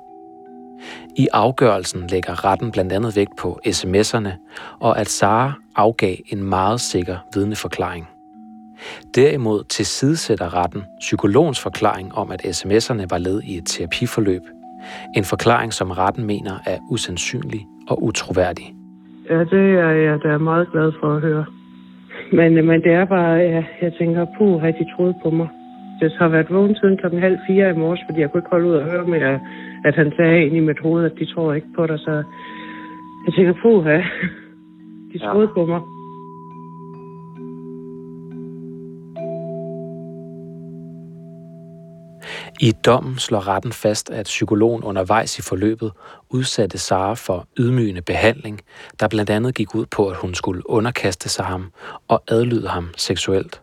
I 1.16 1.28
afgørelsen 1.34 2.08
lægger 2.08 2.46
retten 2.46 2.72
blandt 2.72 2.94
andet 2.94 3.16
vægt 3.16 3.38
på 3.38 3.60
sms'erne, 3.68 4.30
og 4.80 5.00
at 5.00 5.10
Sara 5.10 5.54
afgav 5.76 6.16
en 6.28 6.44
meget 6.44 6.82
sikker 6.82 7.18
vidneforklaring. 7.34 8.10
Derimod 9.16 9.64
tilsidesætter 9.64 10.54
retten 10.54 10.84
psykologens 11.00 11.60
forklaring 11.60 12.16
om, 12.16 12.32
at 12.32 12.46
sms'erne 12.46 13.06
var 13.10 13.18
led 13.18 13.42
i 13.44 13.58
et 13.58 13.66
terapiforløb. 13.66 14.42
En 15.18 15.24
forklaring, 15.24 15.74
som 15.74 15.92
retten 15.92 16.26
mener 16.26 16.56
er 16.66 16.78
usandsynlig 16.92 17.62
og 17.90 18.04
utroværdig. 18.04 18.66
Ja, 19.30 19.40
det 19.40 19.66
er 19.88 19.92
jeg 20.08 20.20
da 20.24 20.38
meget 20.38 20.68
glad 20.72 20.92
for 21.00 21.16
at 21.16 21.22
høre. 21.22 21.46
Men, 22.32 22.66
men 22.68 22.82
det 22.82 22.92
er 22.94 23.06
bare, 23.06 23.34
ja, 23.34 23.64
jeg 23.82 23.94
tænker, 24.00 24.26
puh, 24.38 24.62
har 24.62 24.72
de 24.72 24.86
troet 24.96 25.16
på 25.24 25.30
mig. 25.30 25.48
Jeg 26.02 26.12
har 26.20 26.28
været 26.28 26.48
vågen 26.50 26.76
siden 26.76 26.98
klokken 26.98 27.22
halv 27.22 27.38
fire 27.48 27.70
i 27.70 27.78
morges, 27.78 28.00
fordi 28.10 28.20
jeg 28.22 28.32
kunne 28.32 28.40
ikke 28.40 28.50
holde 28.50 28.68
ud 28.68 28.74
og 28.74 28.86
høre 28.92 29.06
med, 29.08 29.22
at, 29.22 29.40
at 29.86 29.96
han 29.96 30.12
sagde 30.18 30.46
ind 30.46 30.56
i 30.56 30.60
mit 30.60 30.80
hoved, 30.80 31.06
at 31.06 31.12
de 31.20 31.26
tror 31.34 31.54
ikke 31.54 31.68
på 31.76 31.88
dig. 31.88 32.00
Så 32.00 32.24
jeg 33.26 33.34
tænker, 33.36 33.54
puh, 33.62 33.86
ja. 33.86 33.98
de 35.14 35.18
Ja. 35.22 35.28
troede 35.32 35.48
på 35.48 35.66
mig. 35.66 35.82
I 42.60 42.72
dommen 42.72 43.20
slår 43.20 43.48
retten 43.48 43.74
fast, 43.74 44.10
at 44.10 44.26
psykologen 44.26 44.84
undervejs 44.84 45.40
i 45.40 45.42
forløbet 45.42 45.92
udsatte 46.30 46.78
Sara 46.78 47.14
for 47.14 47.48
ydmygende 47.58 48.02
behandling, 48.02 48.62
der 49.00 49.08
blandt 49.08 49.30
andet 49.30 49.56
gik 49.56 49.76
ud 49.76 49.86
på, 49.86 50.08
at 50.08 50.18
hun 50.18 50.36
skulle 50.36 50.70
underkaste 50.70 51.30
sig 51.30 51.46
ham 51.46 51.72
og 52.08 52.24
adlyde 52.28 52.68
ham 52.68 52.90
seksuelt. 52.98 53.62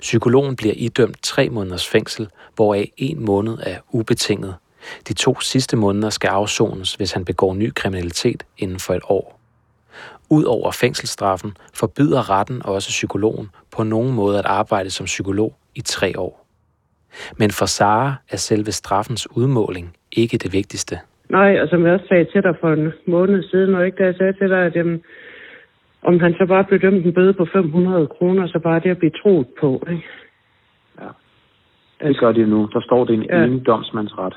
Psykologen 0.00 0.56
bliver 0.56 0.74
idømt 0.76 1.22
tre 1.22 1.48
måneders 1.48 1.88
fængsel, 1.88 2.28
hvoraf 2.54 2.92
en 2.96 3.24
måned 3.24 3.58
er 3.62 3.78
ubetinget. 3.90 4.54
De 5.08 5.12
to 5.12 5.40
sidste 5.40 5.76
måneder 5.76 6.10
skal 6.10 6.28
afsones, 6.28 6.94
hvis 6.94 7.12
han 7.12 7.24
begår 7.24 7.54
ny 7.54 7.72
kriminalitet 7.74 8.42
inden 8.58 8.80
for 8.80 8.94
et 8.94 9.02
år. 9.08 9.40
Udover 10.28 10.70
fængselsstraffen 10.70 11.56
forbyder 11.74 12.30
retten 12.30 12.66
også 12.66 12.88
psykologen 12.88 13.50
på 13.70 13.82
nogen 13.82 14.12
måde 14.12 14.38
at 14.38 14.46
arbejde 14.46 14.90
som 14.90 15.06
psykolog 15.06 15.56
i 15.74 15.80
tre 15.80 16.18
år. 16.18 16.43
Men 17.38 17.50
for 17.50 17.66
Sara 17.66 18.14
er 18.30 18.36
selve 18.36 18.72
straffens 18.72 19.36
udmåling 19.36 19.96
ikke 20.12 20.38
det 20.38 20.52
vigtigste. 20.52 20.96
Nej, 21.28 21.60
og 21.60 21.68
som 21.68 21.86
jeg 21.86 21.92
også 21.92 22.06
sagde 22.08 22.24
til 22.24 22.42
dig 22.42 22.54
for 22.60 22.72
en 22.72 22.92
måned 23.06 23.42
siden, 23.42 23.74
og 23.74 23.86
ikke 23.86 23.98
da 23.98 24.04
jeg 24.04 24.14
sagde 24.14 24.32
til 24.32 24.48
dig, 24.50 24.66
at 24.66 24.76
jamen, 24.76 25.02
om 26.02 26.20
han 26.20 26.34
så 26.34 26.46
bare 26.46 26.64
blev 26.64 26.80
dømt 26.80 27.06
en 27.06 27.14
bøde 27.14 27.32
på 27.32 27.46
500 27.52 28.06
kroner, 28.06 28.46
så 28.46 28.58
bare 28.58 28.80
det 28.80 28.90
at 28.90 28.98
blive 28.98 29.12
troet 29.22 29.46
på, 29.60 29.86
ikke? 29.90 30.04
Det 32.00 32.18
gør 32.18 32.32
de 32.32 32.46
nu. 32.46 32.68
Der 32.72 32.80
står 32.80 33.04
det 33.04 33.14
en 33.14 33.22
Ja. 33.22 33.40
ja. 33.40 33.58
domsmandsret. 33.66 34.34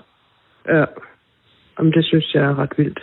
Ja, 0.68 0.86
Jamen, 1.80 1.94
det 1.94 2.06
synes 2.06 2.34
jeg 2.34 2.44
er 2.44 2.60
ret 2.60 2.78
vildt. 2.78 3.00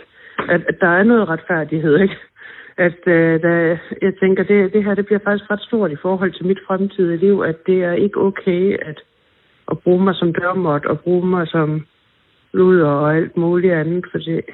At, 0.49 0.61
at 0.67 0.77
der 0.81 0.87
er 0.87 1.03
noget 1.03 1.29
retfærdighed, 1.29 1.99
ikke? 1.99 2.15
At 2.77 3.07
øh, 3.07 3.41
der, 3.41 3.77
jeg 4.01 4.13
tænker, 4.19 4.43
det, 4.43 4.73
det 4.73 4.83
her 4.83 4.95
det 4.95 5.05
bliver 5.05 5.19
faktisk 5.23 5.51
ret 5.51 5.61
stort 5.61 5.91
i 5.91 5.95
forhold 6.01 6.31
til 6.33 6.45
mit 6.45 6.59
fremtidige 6.67 7.17
liv, 7.17 7.43
at 7.45 7.55
det 7.67 7.83
er 7.83 7.93
ikke 7.93 8.21
okay 8.21 8.77
at, 8.81 9.01
at 9.71 9.79
bruge 9.79 10.03
mig 10.03 10.15
som 10.15 10.33
dørmåt 10.33 10.85
og 10.85 10.99
bruge 10.99 11.27
mig 11.27 11.47
som 11.47 11.85
luder 12.53 12.87
og 12.87 13.15
alt 13.15 13.37
muligt 13.37 13.73
andet, 13.73 14.05
for 14.11 14.17
det, 14.17 14.45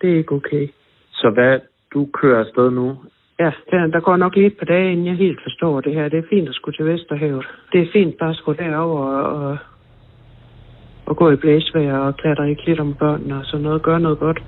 det 0.00 0.12
er 0.12 0.16
ikke 0.16 0.34
okay. 0.34 0.68
Så 1.12 1.30
hvad, 1.30 1.60
du 1.94 2.08
kører 2.12 2.40
afsted 2.40 2.70
nu? 2.70 2.96
Ja, 3.40 3.52
der, 3.70 3.86
der 3.86 4.00
går 4.00 4.16
nok 4.16 4.34
lige 4.34 4.46
et 4.46 4.58
par 4.58 4.66
dage, 4.66 4.92
inden 4.92 5.06
jeg 5.06 5.16
helt 5.16 5.40
forstår 5.42 5.80
det 5.80 5.94
her. 5.94 6.08
Det 6.08 6.18
er 6.18 6.28
fint 6.30 6.48
at 6.48 6.54
skulle 6.54 6.76
til 6.76 6.86
Vesterhavet. 6.86 7.46
Det 7.72 7.80
er 7.80 7.92
fint 7.92 8.18
bare 8.18 8.30
at 8.30 8.36
skulle 8.36 8.64
derover 8.64 9.04
og, 9.06 9.48
og, 9.48 9.58
og 11.06 11.16
gå 11.16 11.30
i 11.30 11.36
blæsvejr 11.36 11.98
og 11.98 12.16
klatre 12.16 12.50
i 12.50 12.54
klitter 12.54 12.84
med 12.84 12.94
børnene 12.94 13.36
og 13.36 13.44
sådan 13.44 13.64
noget. 13.64 13.82
Gøre 13.82 14.00
noget 14.00 14.18
godt. 14.18 14.42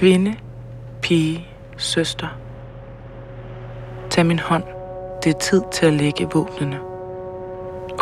Kvinde, 0.00 0.34
pige, 1.02 1.46
søster. 1.76 2.38
Tag 4.10 4.26
min 4.26 4.38
hånd. 4.38 4.62
Det 5.24 5.34
er 5.34 5.38
tid 5.38 5.62
til 5.72 5.86
at 5.86 5.92
lægge 5.92 6.28
våbnene. 6.34 6.78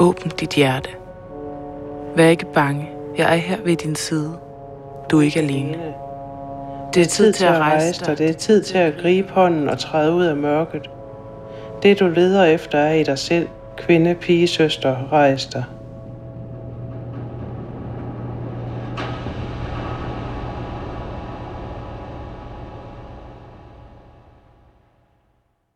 Åbn 0.01 0.29
dit 0.29 0.55
hjerte. 0.55 0.91
Vær 2.17 2.27
ikke 2.27 2.47
bange. 2.55 2.91
Jeg 3.17 3.33
er 3.33 3.37
her 3.37 3.57
ved 3.65 3.77
din 3.77 3.95
side. 3.95 4.39
Du 5.11 5.19
er 5.19 5.23
ikke 5.23 5.41
alene. 5.41 5.79
Det 6.95 7.03
er 7.03 7.07
tid 7.07 7.33
til 7.33 7.45
at 7.45 7.59
rejse 7.59 8.05
dig. 8.05 8.19
Det 8.19 8.31
er 8.31 8.35
tid 8.35 8.63
til 8.63 8.79
at 8.79 8.95
gribe 9.01 9.31
hånden 9.31 9.69
og 9.69 9.79
træde 9.79 10.13
ud 10.13 10.25
af 10.25 10.37
mørket. 10.37 10.91
Det 11.83 12.01
du 12.01 12.07
leder 12.07 12.45
efter 12.45 12.79
er 12.79 12.95
i 12.95 13.03
dig 13.03 13.19
selv. 13.19 13.49
Kvinde, 13.77 14.15
pige, 14.15 14.47
søster, 14.47 15.13
rejs 15.13 15.47
dig. 15.47 15.65